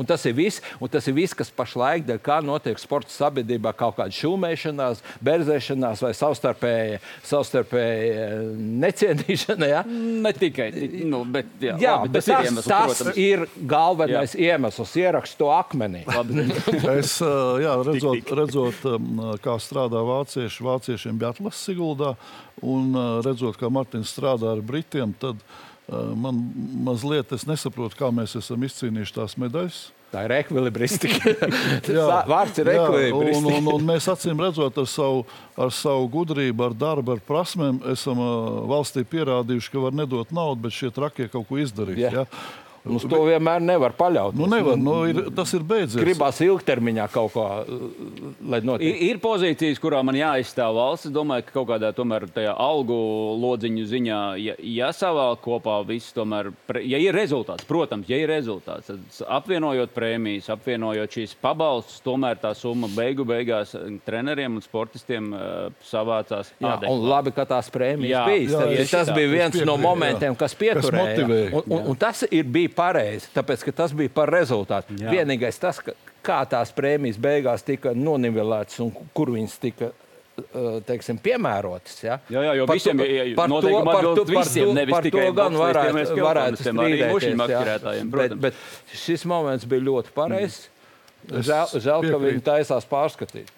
[0.01, 3.75] Un tas ir viss, un tas ir viss, kas pašlaik dēļ kā notiek sporta sabiedrībā,
[3.77, 9.69] kaut kāda šūmēšanās, berzēšanās vai savstarpēja, savstarpēja necienīšana.
[9.73, 9.83] Ja?
[9.87, 10.71] Ne tikai
[11.09, 13.21] nu, bet, jā, Jā, labi, bet tas, ir tas, iemesls, tas protams.
[13.21, 13.45] ir
[13.75, 14.53] galvenais jā.
[14.53, 14.95] iemesls.
[15.03, 16.05] Ierakstu to akmenī.
[17.03, 22.15] Es ā, jā, redzot, redzot, ām, kā strādā vācieši, vāciešiem bija atlases Siguldā,
[22.63, 25.72] un ā, redzot, kā Martins strādā ar Britiem, tad ā,
[26.19, 26.39] man
[26.87, 29.83] mazliet es nesaprotu, kā mēs esam izcīnījuši tās medaļas.
[30.13, 31.33] Tā ir ekvilibristika.
[31.87, 33.53] Tas vārds ir Jā, un, ekvilibristika.
[33.63, 35.23] un, un mēs acīm redzot, ar savu,
[35.57, 38.33] ar savu gudrību, ar darbu, ar prasmēm, esam ā,
[38.75, 42.03] valstī pierādījuši, ka var nedot naudu, bet šie trakie kaut ko izdarīt.
[42.05, 42.13] Jā.
[42.13, 42.27] Ja?
[42.85, 44.39] Uz to vienmēr nevar paļauties.
[44.41, 46.01] Nu, nevar, nu, ir, tas ir beidzies.
[46.03, 47.45] Gribās ilgtermiņā kaut ko,
[48.43, 49.05] lai Ir, notiktu.
[49.07, 51.07] ir pozīcijas, kurā man jāizstāv valsts.
[51.07, 52.97] Es domāju, ka kaut kādā tomēr tajā algu
[53.39, 56.51] lodziņu ziņā, ja, ja savāl kopā viss, tomēr,
[56.83, 62.51] ja ir rezultāts, protams, ja ir rezultāts, tad apvienojot prēmijas, apvienojot šīs pabalstus, tomēr tā
[62.59, 66.51] summa beigu beigās eh, treneriem un sportistiem uh, savācās.
[66.59, 66.91] Jā, adekvāti.
[66.91, 68.43] un labi, ka tās prēmijas Jā, bija.
[68.51, 70.39] jā, Tad, es- tas bija viens no piekrītu, momentiem, jā.
[70.43, 71.07] kas pieturēja.
[71.07, 71.53] motivēja.
[71.63, 74.97] Un, un, un tas ir bija pareizi, tāpēc ka tas bija par rezultātu.
[75.01, 75.11] Jā.
[75.15, 75.93] Vienīgais tas, ka,
[76.25, 79.91] kā tās prēmijas beigās tika nonivelētas un kur viņas tika.
[80.55, 81.99] uh, Teiksim, piemērotas.
[82.03, 82.15] Ja?
[82.33, 83.49] Jā, jā, jo Par visiem ir- par
[83.85, 87.37] par to- par visiem, to- nevis par tikai to gan varētu, varētu strīdēties.
[87.53, 88.11] jā.
[88.11, 88.55] Bet, bet
[88.95, 90.57] šis moments bija ļoti pareizs.
[90.63, 90.82] Žēl,
[92.23, 93.51] viņi taisās pārskatīt.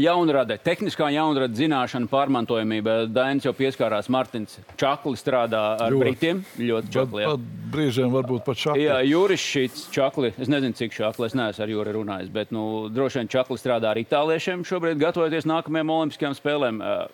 [0.00, 2.96] Jaunrade, tehniskā jaunrade zināšana, pārmantojamība.
[3.12, 6.02] Dainis jau pieskārās, Martins Čakli strādā ar Ļoti.
[6.02, 6.42] Britiem.
[6.58, 7.22] Ļoti čakli.
[7.22, 7.30] jā.
[7.32, 7.46] pat
[7.76, 8.86] brīžiem varbūt pat šādi.
[8.88, 10.32] Jā, Juris Šits, Čakli.
[10.34, 11.28] Es nezinu, cik Čakli.
[11.30, 15.48] Es neesmu ar Juri runājis, bet nu, droši vien Čakli strādā ar itāliešiem šobrīd, gatavoties
[15.48, 16.82] nākamajām Olimpiskajām spēlēm.
[16.82, 17.06] Uh,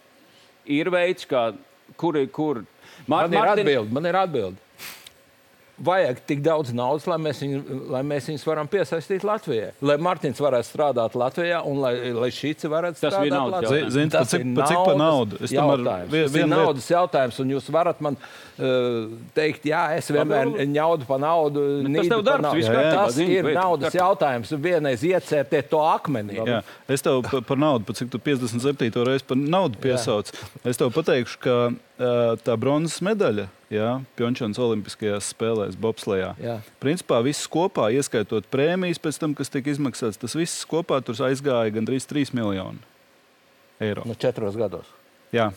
[0.81, 1.51] ir veids, kā,
[2.01, 2.31] kur ir.
[2.33, 2.65] Kur...
[3.11, 3.93] Mar Man ir atbilde.
[3.93, 4.72] Man ir atbilde.
[5.83, 7.61] Vajag tik daudz naudas, lai mēs, viņu,
[7.91, 9.73] lai mēs viņus varam piesaistīt Latvijai.
[9.83, 13.89] Lai Mārtiņš varētu strādāt Latvijā un lai, lai šīs varētu Tas strādāt naudas Latvijā.
[13.91, 15.33] Zini, Tas pa cik- ir pa cik par naudu?
[15.33, 16.11] naudas Es tomēr jautājums.
[16.13, 20.11] vie- Tas ir vienu lietu- naudas jautājums, un jūs varat man uh, teikt, jā, es
[20.15, 21.65] vienmēr ņaudu par naudu.
[21.83, 22.61] tas par darbs, naudu.
[22.63, 24.53] Jā, kārtībā, Tas zini, ir bet- naudas jautājums.
[24.63, 26.39] Vienreiz iecērtiet to akmenī.
[26.47, 29.03] Jā, es tev pa- par naudu, pa cik tu 57.
[29.05, 30.31] reizi par naudu piesauc.
[30.65, 33.49] Es tev pateikšu, ka uh, tā bronzas medaļa
[34.19, 36.35] Pjončānas Olimpiskajās spēlēs, Bobslējā.
[36.43, 36.59] Jā.
[36.83, 41.73] Principā viss kopā, ieskaitot prēmijas, pēc tam, kas tika izmaksāts, tas viss kopā tur aizgāja
[41.73, 42.79] gandrīz 3 miljoni
[43.83, 44.05] eiro.
[44.07, 44.87] Nu, četros gados.
[45.33, 45.51] Jā.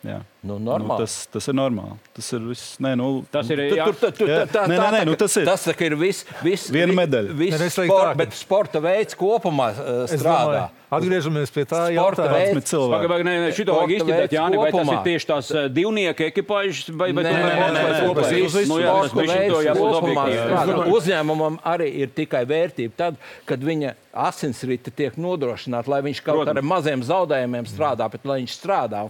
[0.00, 0.22] Jā.
[0.42, 1.98] Nu, Nu, tas, tas ir normāli.
[2.16, 2.78] Tas ir viss.
[2.80, 3.60] Nē, nu, Tas ir.
[3.68, 3.84] Tur, jā.
[3.90, 4.38] tur, tur, tur, Jā.
[4.48, 6.24] tā, Nē, tā, nē, nē, tā, nu tas ir- Tas ir viss.
[6.42, 7.34] Vis, Viena medaļa.
[7.36, 10.46] Nē, teiktu sport, bet sporta veids kopumā uh, Es strādā.
[10.48, 11.84] domāju, Atgriežamies pie tā.
[11.90, 13.08] Bet cilvēki.
[13.10, 16.90] Pagaidām, nē, nē, šito vajag veids Jāni, vai tas ir tieši tās eh, divnieku ekipāžas,
[16.98, 17.22] vai, Nu,
[20.34, 20.86] strādā.
[20.90, 26.66] Uzņēmumam arī ir tikai vērtība tad, kad viņa asinsrite tiek nodrošināta, lai viņš kaut kādiem
[26.66, 29.04] maziem zaudējumiem strādā, bet lai viņš strādā.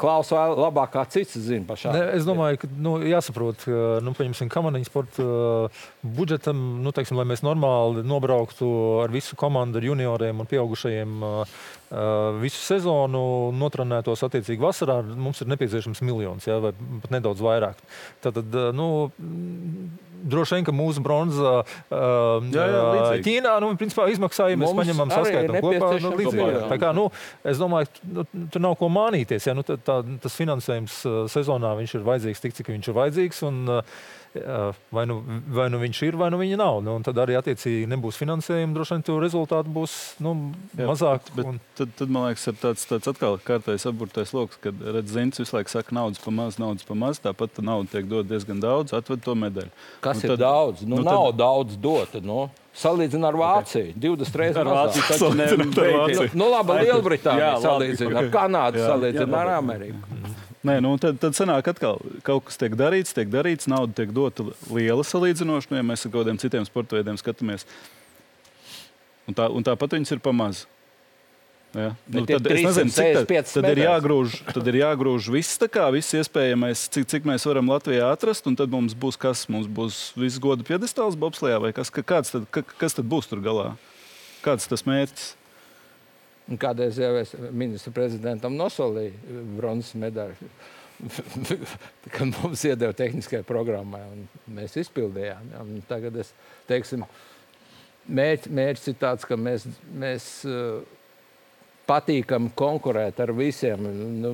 [0.00, 1.92] Klaus vēl labāk kā cits zina pašā.
[1.96, 7.20] Ne, es domāju, ka nu, jāsaprot, ka nu, pieņemsim, kamaniņu sporta uh, budžetam, nu, teiksim,
[7.20, 8.70] lai mēs normāli nobrauktu
[9.04, 11.60] ar visu komandu, ar junioriem un pieaugušajiem uh,
[12.40, 13.22] visu sezonu,
[13.58, 16.70] notrenētos attiecīgi vasarā, mums ir nepieciešams miljons ja, vai
[17.02, 17.80] pat nedaudz vairāk.
[18.22, 18.90] Tad, uh, nu,
[20.20, 23.22] Droši vien, ka mūsu bronza uh, Jā, jā, līdzīgi.
[23.24, 25.90] Ķīnā nu, principā, izmaksā, ja mēs Mums paņemam saskaitam kopā.
[26.04, 26.58] Nu, līdzīgi.
[26.68, 27.06] Tā kā, nu,
[27.48, 27.88] es domāju,
[28.18, 29.48] nu, tur nav ko mānīties.
[29.48, 29.56] Ja?
[29.56, 30.98] Nu, tā, tā, tas finansējums
[31.32, 33.40] sezonā viņš ir vajadzīgs tik, cik viņš ir vajadzīgs.
[33.48, 34.02] Un, uh,
[34.94, 35.16] vai, nu,
[35.50, 36.76] vai nu viņš ir, vai nu viņa nav.
[36.86, 38.74] Nu, tad arī attiecīgi nebūs finansējuma.
[38.76, 40.34] Droši vien tur rezultāti būs nu,
[40.78, 41.26] Jā, mazāk.
[41.34, 45.10] Bet un, tad, tad, man liekas, ir tāds, tāds atkal kārtējs apburtais lokus, kad redz,
[45.10, 47.18] Zins visu laiku saka, naudas pa maz, naudas pa maz.
[47.18, 49.72] Tāpat tā nauda tiek dot diezgan daudz, atved to medaļu.
[50.00, 50.82] Kas Un ir tad- daudz?
[50.86, 52.20] Nu, nu, nu, nav tad- daudz dota.
[52.22, 52.50] Nu.
[52.70, 56.34] Salīdzinot ar Vāciju, 20 reizes Vāciju ar beidz- Vāciju.
[56.38, 57.64] Nu, labi, Jā, Lielbritānija labi.
[57.66, 58.86] salīdzina ar Kanādu, Jā.
[58.94, 59.50] salīdzina Jā, ar.
[59.58, 59.96] Ameriku.
[60.66, 61.96] Nē, nu, tad, tad sanāk, atkal
[62.26, 65.70] kaut kas tiek darīts, tiek darīts, nauda tiek dota liela salīdzinoši.
[65.72, 67.64] Nu, ja mēs ar kaut kādiem citiem sporta veidiem skatāmies,
[69.24, 70.66] un, tā, un tāpat viņas ir pamazs.
[71.70, 71.92] Ja?
[72.10, 75.68] Nu, tad, es nezinu, cik tad, 365 tad, ir jāgrūž, tad ir jāgrūž viss, tā
[75.70, 79.68] kā viss iespējamais, cik, cik mēs varam Latvijā atrast, un tad mums būs kas, mums
[79.70, 83.40] būs viss goda piedestāls bobslijā, vai kas, ka- kāds tad, ka, kas tad būs tur
[83.44, 83.68] galā?
[84.42, 85.36] Kāds tas mērķis?
[86.50, 90.50] Un Kādreiz jau es ministra prezidentam nosolīju bronzas medaļu,
[92.14, 94.02] kad mums iedeva tehniskajai programmai,
[94.50, 95.52] mēs izpildījām.
[95.54, 95.62] Ja?
[95.62, 96.32] Un Tagad es
[96.68, 97.06] teiksim,
[98.10, 100.82] mērķ, mērķis ir tāds, ka mēs, mēs uh,
[101.90, 103.86] patīkami konkurēt ar visiem.
[104.22, 104.32] Nu,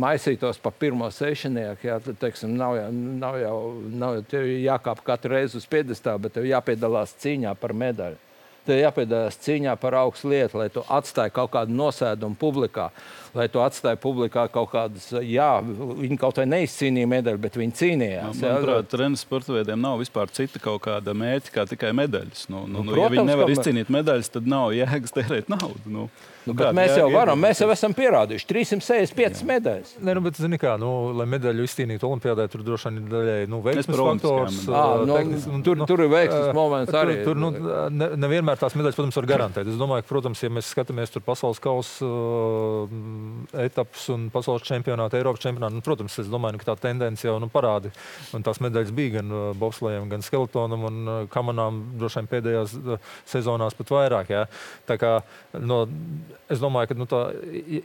[0.00, 1.88] maisītos pa pirmo sešinieku.
[1.88, 3.60] Jā, tad, teiksim, nav, jau, nav jau
[4.02, 8.29] nav jau jākāp katru reizi uz piedestā, bet jāpiedalās cīņā par medaļu.
[8.78, 12.90] Jāpiedalās cīņā par augstu lietu, lai tu atstāji kaut kādu nosēdumu publikā
[13.36, 18.40] lai tu atstāji publikā kaut kādas, jā, viņi kaut vai neizcīnīja medaļu, bet viņi cīnījās.
[18.40, 22.48] Man, manuprāt, treniņu sporta veidiem nav vispār cita kaut kāda mērķa, kā tikai medaļas.
[22.50, 25.86] Nu, nu, nu, Protams, ja viņi nevar izcīnīt medaļas, tad nav jēgas tērēt naudu.
[25.90, 26.10] Nu.
[26.48, 29.90] Nu, bet mēs jau varam, mēs jau esam pierādījuši 365 medaļas.
[30.00, 33.36] Nē, nu, bet, zini, kā, nu, lai medaļu izcīnītu Olimpijādē, tur droši vien ir daļai
[33.52, 34.60] nu, veiksmes faktors.
[34.72, 37.18] À, nu, tehnis, nu, tur, nu, tur ir veiksmes moments arī.
[37.20, 39.68] Tur, tur nu, ne, nevienmēr tās medaļas, protams, var garantēt.
[39.68, 42.96] Es domāju, ka, protams, ja mēs skatāmies tur pasaules kausa uh,
[43.66, 45.74] etapas un pasaules čempionāta, Eiropas čempionāta.
[45.76, 47.92] Nu, protams, es domāju, ka tā tendence jau nu, parāda.
[48.36, 52.76] Un tās medaļas bija gan uh, bobslējiem, gan skeletonam un uh, kamanām droši vien pēdējās
[52.80, 54.32] uh, sezonās pat vairāk.
[54.34, 54.44] Jā.
[54.88, 55.12] Tā kā,
[55.58, 55.82] no,
[56.50, 57.22] es domāju, ka nu, tā,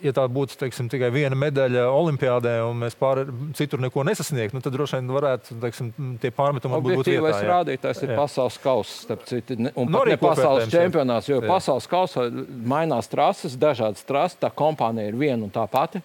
[0.05, 3.25] ja tā būtu teiksim, tikai viena medaļa Olimpijādē un mēs pār,
[3.57, 7.31] citur neko nesasniegtu, nu, tad droši vien varētu teiksim, tie pārmetumi būt vietā.
[7.31, 8.19] Tas rādītājs ir jā.
[8.19, 11.49] pasaules kausa, starp citu, un no, nu, ne pasaules čempionāts, jo jā.
[11.49, 12.27] pasaules kausa
[12.65, 16.03] mainās trases, dažādas trases, tā kompānija ir viena un tā pati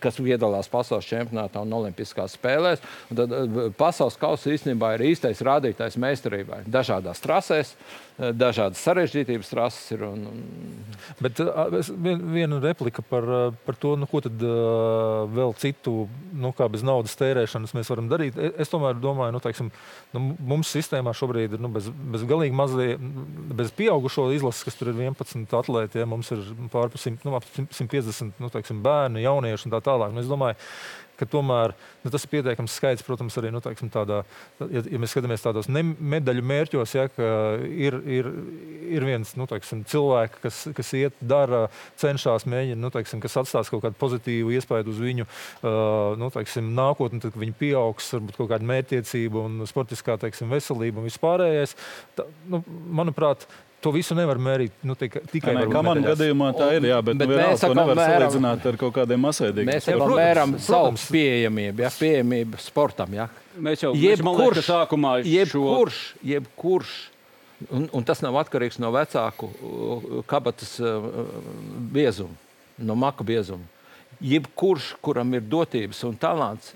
[0.00, 2.82] kas piedalās pasaules čempionātā un olimpiskās spēlēs.
[3.10, 6.62] Un tad eh, pasaules kausa īstenībā ir īstais rādītājs meistarībai.
[6.70, 7.74] Dažādās trasēs,
[8.16, 10.04] dažādas sarežģītības rases ir.
[10.06, 10.44] Un, un...
[11.20, 11.40] Bet
[12.02, 13.26] vien, viena replika par,
[13.66, 14.40] par to, nu, ko tad
[15.36, 18.38] vēl citu, nu, kā bez naudas tērēšanas mēs varam darīt.
[18.40, 19.70] Es, es tomēr domāju, nu, teiksim,
[20.16, 22.88] nu, mums sistēmā šobrīd ir nu, bez, bez galīgi mazie,
[23.56, 27.36] bez pieaugušo izlases, kas tur ir 11 atlēti, ja mums ir pār 100, nu,
[27.68, 30.16] 150 nu, teiksim, bērnu, jauniešu un tā tālāk.
[30.16, 30.56] Nu, es domāju,
[31.18, 34.22] ka tomēr nu, tas ir pietiekams skaits, protams, arī nu, teiksim, tādā,
[34.60, 37.06] ja, ja mēs skatāmies tādos medaļu mērķos, ja,
[37.66, 38.30] ir, ir,
[38.96, 41.66] ir viens nu, teiksim, cilvēks, kas, kas iet, dara,
[42.00, 45.28] cenšas, mēģina, nu, teiksim, kas atstās kaut kādu pozitīvu iespaidu uz viņu
[46.20, 51.08] nu, teiksim, nākotni, tad, viņi pieaugs, varbūt kaut kāda mērķtiecība un sportiskā teiksim, veselība un
[51.08, 51.76] vispārējais.
[52.18, 52.62] Tā, nu,
[53.00, 53.46] manuprāt,
[53.86, 55.70] to visu nevar mērīt nu, tikai, tikai ar.
[55.86, 59.22] Manā gadījumā tā ir, jā, bet, bet nu, mēs to nevaram salīdzināt ar kaut kādiem
[59.22, 59.68] masveidīgiem.
[59.70, 63.14] Mēs jau mēram savu pieejamību, ja, pieejamību sportam.
[63.14, 63.28] Ja.
[63.62, 66.00] Mēs jau jebkurš, mēs sākumā jebkurš,
[66.32, 66.96] jebkurš,
[67.70, 69.52] un, un tas nav atkarīgs no vecāku
[70.30, 70.74] kabatas
[71.94, 72.34] biezuma,
[72.82, 73.70] no maka biezuma.
[74.24, 76.74] Jebkurš, kuram ir dotības un talants,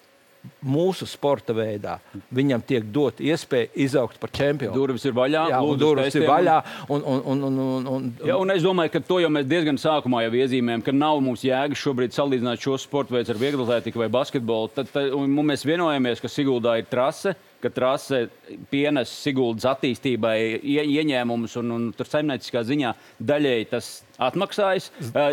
[0.64, 1.98] mūsu sporta veidā
[2.32, 4.72] viņam tiek dot iespēja izaugt par čempionu.
[4.76, 6.56] Durvis ir vaļā, jā, durvis ir vaļā.
[6.88, 9.80] Un, un, un, un, un, un, jā, un es domāju, ka to jau mēs diezgan
[9.80, 14.10] sākumā jau iezīmējam, ka nav mums jēgas šobrīd salīdzināt šo sporta veidu ar vieglatlētiku vai
[14.12, 14.72] basketbolu.
[14.76, 15.12] Tad, tad,
[15.52, 18.24] mēs vienojamies, ka Siguldā ir trase ka trase
[18.72, 22.94] pienes Siguldas attīstībai ie, ieņēmumus, un, un tur saimnieciskā ziņā
[23.30, 24.90] daļēji tas atmaksājas.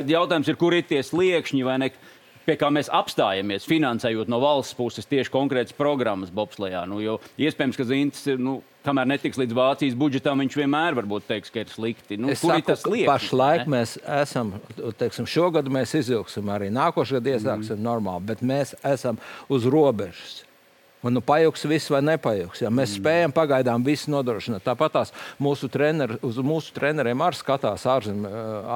[0.07, 1.91] Jautājums ir, kur ir tie sliekšņi vai ne?
[2.47, 6.85] Pie kā mēs apstājamies, finansējot no valsts puses tieši konkrētas programmas bobslējā.
[6.89, 8.41] Nu, jo iespējams, ka Zintas ir.
[8.41, 12.15] Nu, Kamēr netiks līdz Vācijas budžetam, viņš vienmēr varbūt teiks, ka ir slikti.
[12.15, 13.73] Nu, es saku, tas liek, pašlaik ne?
[13.73, 14.53] mēs esam,
[15.01, 17.83] teiksim, šogad mēs izvilksim arī nākošais gadu iesāksim mm.
[17.83, 19.19] normāli, bet mēs esam
[19.51, 20.46] uz robežas.
[21.05, 22.63] Man nu pajūgs viss vai nepajūgs.
[22.63, 23.01] Ja mēs mm.
[23.03, 24.63] spējam pagaidām visu nodrošināt.
[24.65, 28.25] Tāpat tās mūsu, treneri, uz mūsu treneriem arī skatās ārzem,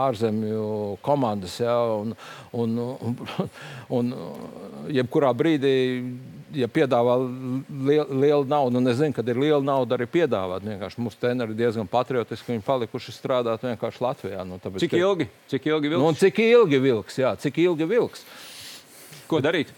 [0.03, 1.57] ārzemju komandas.
[1.63, 2.13] Ja, un,
[2.53, 2.77] un,
[3.09, 3.17] un,
[3.97, 4.13] un
[4.93, 5.73] jebkurā brīdī,
[6.61, 7.17] ja piedāvā
[7.89, 10.61] liel, lielu naudu, un es zinu, ka ir liela nauda arī piedāvāt.
[10.69, 12.53] Vienkārši mūsu treneri diezgan patriotiski.
[12.53, 14.45] Viņi palikuši strādāt vienkārši Latvijā.
[14.45, 15.31] Nu, tāpēc, cik ilgi?
[15.49, 16.05] Cik ilgi vilks?
[16.05, 17.21] Nu, cik ilgi vilks?
[17.25, 18.27] Jā, cik ilgi vilks?
[19.31, 19.73] Ko darīt?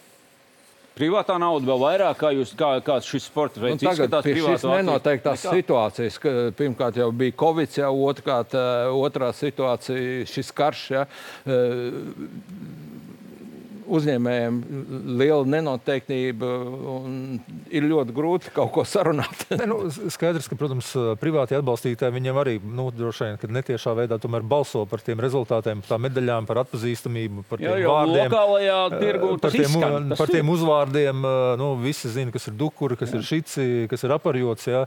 [0.93, 4.27] Privātā nauda vēl vairāk, kā, jūs, kā, kā šis sports veids nu, izskatās.
[4.27, 5.53] Pie šīs nenoteiktās nekā.
[5.57, 10.83] situācijas, ka pirmkārt jau bija Covid, jau otrkārt, eh, otrā situācija šis karš.
[10.93, 11.07] Ja,
[11.49, 12.92] eh,
[13.93, 14.59] uzņēmējiem
[15.19, 16.49] liela nenoteiktība
[16.93, 17.17] un
[17.73, 19.45] ir ļoti grūti kaut ko sarunāt.
[19.59, 19.79] ne, nu,
[20.13, 20.91] skaidrs, ka, protams,
[21.21, 26.05] privāti atbalstītāji viņiem arī nu, droši vien netiešā veidā balso par tiem rezultātiem, par tām
[26.07, 28.27] medaļām, par atpazīstamību, par tiem jā, vārdiem.
[28.27, 31.27] Lokālajā tirgu par tiem, izskan, par tiem uzvārdiem.
[31.59, 33.19] Nu, visi zina, kas ir dukuri, kas jā.
[33.19, 34.83] ir šici, kas ir aparjots, ja?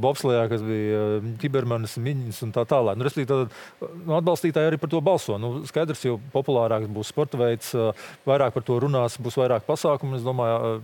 [0.00, 1.02] bobslējā, kas bija
[1.40, 2.98] ķibermanis, miņas un tā tālāk.
[3.00, 5.38] Nu, tad, nu, atbalstītāji arī par to balso.
[5.40, 7.72] Nu, skaidrs, jo populārāks būs sporta veids,
[8.28, 10.18] vairāk par to runās, būs vairāk pasākumu.
[10.18, 10.78] Es domāju,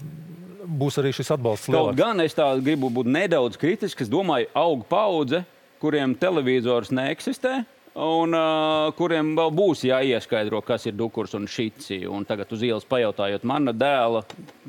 [0.66, 1.70] būs arī šis atbalsts.
[1.70, 2.00] Kaut lielāks.
[2.00, 4.10] gan es gribu būt nedaudz kritisks.
[4.10, 5.44] Domāju, aug paudze,
[5.82, 7.64] kuriem televizors neeksistē.
[7.96, 12.02] Un uh, kuriem vēl būs jāieskaidro, kas ir dukurs un šīci.
[12.28, 14.20] Tagad uz ielas pajautājot, mana dēla,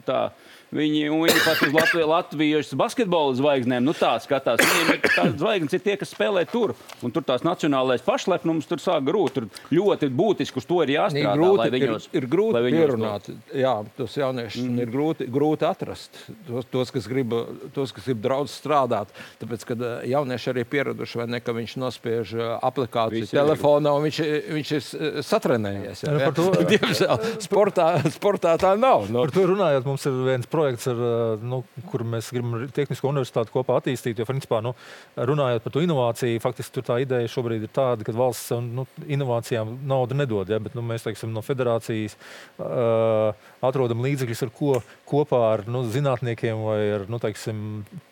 [0.07, 0.29] tā
[0.75, 4.59] Viņi, viņi pat uz Latvi, Latvijas basketbola zvaigznēm nu, tā skatās.
[4.59, 6.73] Viņiem ir tādas zvaigznes, ir tie, kas spēlē tur.
[7.05, 9.37] Un tur tās nacionālais pašlepnums tur sāk grūt.
[9.37, 11.31] Tur ļoti būtiski uz to ir jāstrādā.
[11.31, 13.29] Ir grūti, viņos, ir, ir grūti pierunāt.
[13.55, 14.81] Jā, tos jauniešus mm.
[14.83, 16.19] ir grūti, grūti atrast.
[16.49, 17.35] Tos, tos, kas grib,
[17.75, 19.15] tos, kas grib daudz strādāt.
[19.39, 23.95] Tāpēc, kad eh, jaunieši arī pieraduši, vai ne, ka viņš nospiež eh, aplikāciju Visi telefonā
[23.95, 24.21] un viņš,
[24.57, 24.85] viņš ir
[25.23, 26.03] satrenējies.
[26.03, 26.35] Jā, jā.
[26.35, 26.49] To...
[26.73, 29.07] Diemžēl sportā, sportā tā nav.
[29.13, 29.23] No.
[29.23, 30.57] Par to runājot, mums ir viens projekts,
[30.91, 31.61] ar, eh, nu,
[31.91, 34.19] kur mēs gribam Tehnisko universitāti kopā attīstīt.
[34.19, 34.73] Jo, principā, nu,
[35.17, 40.17] runājot par to inovāciju, faktiski tā ideja šobrīd ir tāda, ka valsts nu, inovācijām naudu
[40.17, 40.49] nedod.
[40.49, 42.17] Ja, bet, nu, mēs teiksim, no federācijas
[42.59, 47.63] uh, atrodam līdzekļus, ar ko kopā ar nu, zinātniekiem vai ar, nu, teiksim,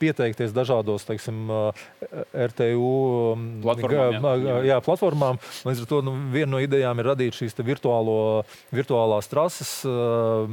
[0.01, 1.85] pieteikties dažādos teiksim, uh,
[2.31, 2.91] RTU
[3.33, 4.19] um, platformām.
[4.19, 4.57] Jā, jā.
[4.71, 5.39] jā, platformām.
[5.67, 8.45] Līdz ar to nu, viena no idejām ir radīt šīs virtuālo,
[8.75, 10.45] virtuālās trases, uh,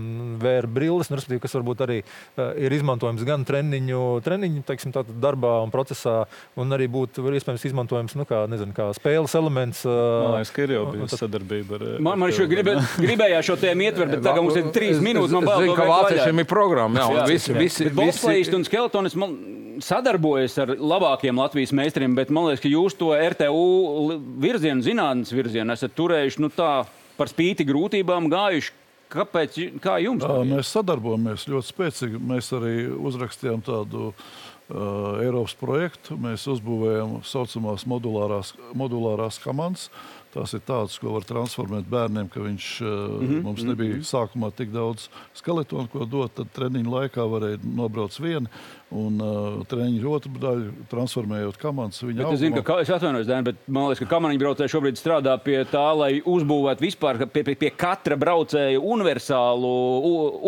[0.43, 5.73] vēra brilles, nu, kas varbūt arī uh, ir izmantojams gan treniņu, treniņu teiksim, darbā un
[5.75, 6.23] procesā,
[6.59, 9.85] un arī būtu iespējams izmantojams nu, kā, nezinu, kā spēles elements.
[9.87, 11.87] Man liekas, ka ir jau bijusi sadarbība ar.
[12.03, 15.35] Man, man šo gribē, gribējās šo tēmu ietvert, bet tagad mums ir trīs minūtes.
[15.37, 17.03] Man bail, ka vāciešiem ir programma.
[17.03, 18.55] Jā, jā, visi, visi, visi.
[18.57, 19.37] un skeletonis man
[19.83, 25.75] sadarbojas ar labākiem Latvijas meistariem, bet man liekas, ka jūs to RTU virzienu, zinātnes virzienu
[25.75, 26.73] esat turējuši nu, tā
[27.19, 28.79] par spīti grūtībām gājuši.
[29.13, 29.59] Kāpēc?
[29.83, 30.25] Kā jums?
[30.25, 32.23] Jā, mēs sadarbojamies ļoti spēcīgi.
[32.33, 32.75] Mēs arī
[33.11, 36.17] uzrakstījām tādu uh, Eiropas projektu.
[36.21, 39.91] Mēs uzbūvējam tā saucamās modulārās, modulārās komandas.
[40.33, 43.43] Tās ir tādas, ko var transformēt bērniem, ka viņš mm -hmm.
[43.45, 44.07] mums nebija mhm.
[44.09, 46.35] sākumā tik daudz skeletonu, ko dot.
[46.39, 48.49] Tad treniņa laikā varēja nobraukt vienu
[48.93, 52.03] un uh, treniņu otru daļu transformējot komandas.
[52.03, 55.63] Es zinu, ka es atvainojos, Dēn, bet man liekas, ka kamaniņu braucēji šobrīd strādā pie
[55.71, 59.73] tā, lai uzbūvētu vispār pie, pie, pie katra braucēja universālu,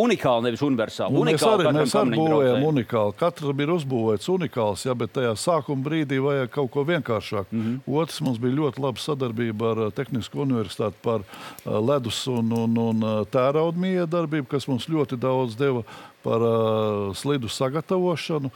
[0.05, 1.17] unikālu, nevis universālu.
[1.17, 3.17] Nu, mēs arī, mēs arī būvējam unikālu.
[3.19, 7.51] Katram ir uzbūvēts unikāls, ja, bet tajā sākuma brīdī vajag kaut ko vienkāršāku.
[7.53, 8.01] Mm -hmm.
[8.01, 12.79] Otrs mums bija ļoti laba sadarbība ar uh, Tehnisko universitāti par uh, ledus un, un,
[12.79, 15.85] un uh, tērauda miedarbību, kas mums ļoti daudz deva
[16.25, 18.51] par uh, slidu sagatavošanu.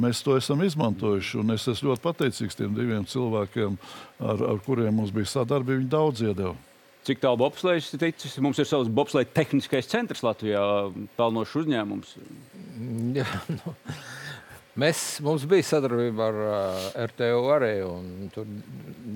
[0.00, 1.44] Mēs to esam izmantojuši.
[1.54, 3.76] Es esmu ļoti pateicīgs tiem diviem cilvēkiem,
[4.24, 5.82] ar, ar kuriem mums bija sadarbība.
[5.82, 6.56] Viņi daudz iedeva.
[7.06, 8.36] Cik tālu bobslēgs ir ticis?
[8.44, 10.62] Mums ir savs bobslēga tehniskais centrs Latvijā,
[11.16, 12.16] pelnošs uzņēmums.
[13.16, 13.76] Jā, nu.
[14.80, 18.46] Mēs, mums bija sadarbība ar uh, RTU arī, un tur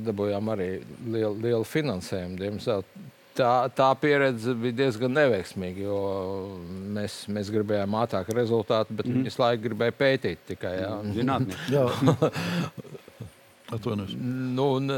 [0.04, 0.68] dabūjām arī
[1.06, 2.40] lielu, lielu finansējumu.
[2.40, 2.82] Diemžēl
[3.36, 5.98] tā, tā pieredze bija diezgan neveiksmīga.
[6.96, 9.26] Mēs, mēs gribējām ātrāku rezultātu, bet mm.
[9.28, 10.74] visu laiku gribēja pētīt tikai.
[10.82, 11.14] Jā, mhm.
[11.18, 12.32] zinātnē.
[13.74, 14.18] Atvainojos.
[14.20, 14.92] Nu, un,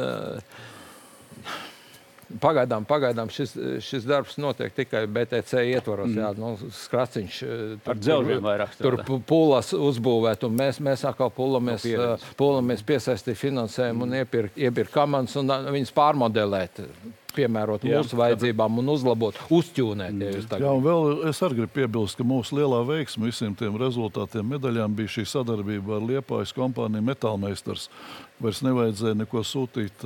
[2.43, 3.53] Pagaidām, pagaidām šis,
[3.87, 6.11] šis darbs notiek tikai BTC ietvaros.
[6.11, 6.17] Mm.
[6.19, 7.37] Jā, nu, skraciņš
[7.85, 8.73] tur dzelžiem vairāk.
[8.81, 8.97] Tur
[9.29, 12.09] pulas uzbūvēt, un mēs, mēs atkal pulamies, no
[12.41, 16.83] pulamies piesaistīt finansējumu un iepirkt, iepirkt komandas un viņas pārmodelēt
[17.37, 20.23] piemērot jā, mūsu vajadzībām un uzlabot, uzķūnēt.
[20.23, 24.47] Ja jā, un vēl es arī gribu piebilst, ka mūsu lielā veiksme visiem tiem rezultātiem,
[24.57, 27.89] medaļām bija šī sadarbība ar Liepājas kompāniju Metālmeistars.
[28.43, 30.05] Vairs nevajadzēja neko sūtīt,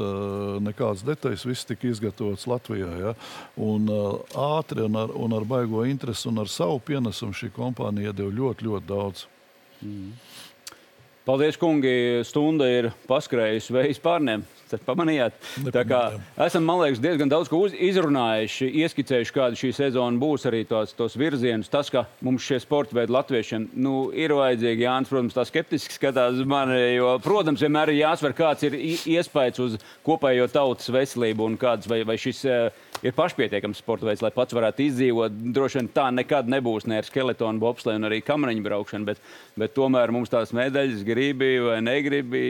[0.63, 2.91] nekādas detaļas, viss tika izgatavots Latvijā.
[3.01, 3.17] Ja?
[3.59, 8.31] Un ātri un ar, un ar baigo interesi un ar savu pienesumu šī kompānija iedeva
[8.43, 9.27] ļoti, ļoti daudz.
[9.81, 10.15] Mm.
[11.27, 12.23] Paldies, kungi!
[12.27, 14.47] Stunda ir paskrējusi vējas pārnēm.
[14.71, 15.35] Tad pamanījāt,
[15.89, 16.01] kā
[16.47, 21.17] esam, man liekas, diezgan daudz ko izrunājuši, ieskicējuši, kāda šī sezona būs, arī tos, tos
[21.19, 21.71] virzienus.
[21.73, 26.39] Tas, ka mums šie sporta veidi latviešiem nu, ir vajadzīgi, Jānis, protams, tā skeptiski skatās
[26.47, 31.91] mani, jo, protams, vienmēr ir jāsver, kāds ir iespējas uz kopējo tautas veselību un kāds
[31.91, 35.39] vai, vai šis uh, ir pašpietiekams sporta veids, lai pats varētu izdzīvot.
[35.55, 39.23] Droši vien tā nekad nebūs ne ar skeletonu, bobsleju un arī kamariņu braukšanu, bet,
[39.61, 42.45] bet tomēr mums tās medaļas gribi vai negribi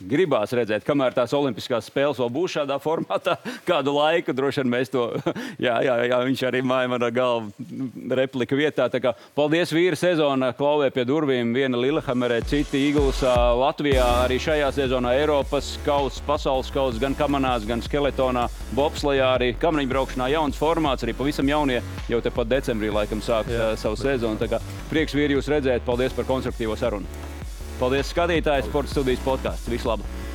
[0.00, 3.36] gribās redzēt, kamēr tās Olimpiskās spēles vēl būs šādā formātā,
[3.70, 5.08] kādu laiku droši vien mēs to.
[5.66, 8.86] Jā, jā, jā viņš arī māja manā galvā replika vietā.
[9.02, 11.54] Kā, paldies, vīri sezona klauvē pie durvīm.
[11.56, 14.04] Viena Lillehammerē, citi Eaglesā, Latvijā.
[14.24, 20.28] Arī šajā sezonā Eiropas kausa, pasaules kausa, gan kamanās, gan skeletonā, bobslajā, arī kamaniņu braukšanā
[20.34, 21.80] jauns formāts, arī pavisam jaunie.
[22.12, 24.40] Jau tepat decembrī laikam sāk jā, savu sezonu.
[24.42, 25.86] Tā kā prieks vīri jūs redzēt.
[25.88, 27.35] Paldies par konstruktīvo sarunu.
[27.76, 29.68] Paldies, skatītāji, Sports studijas podkāsts.
[29.68, 30.25] Vislabāk!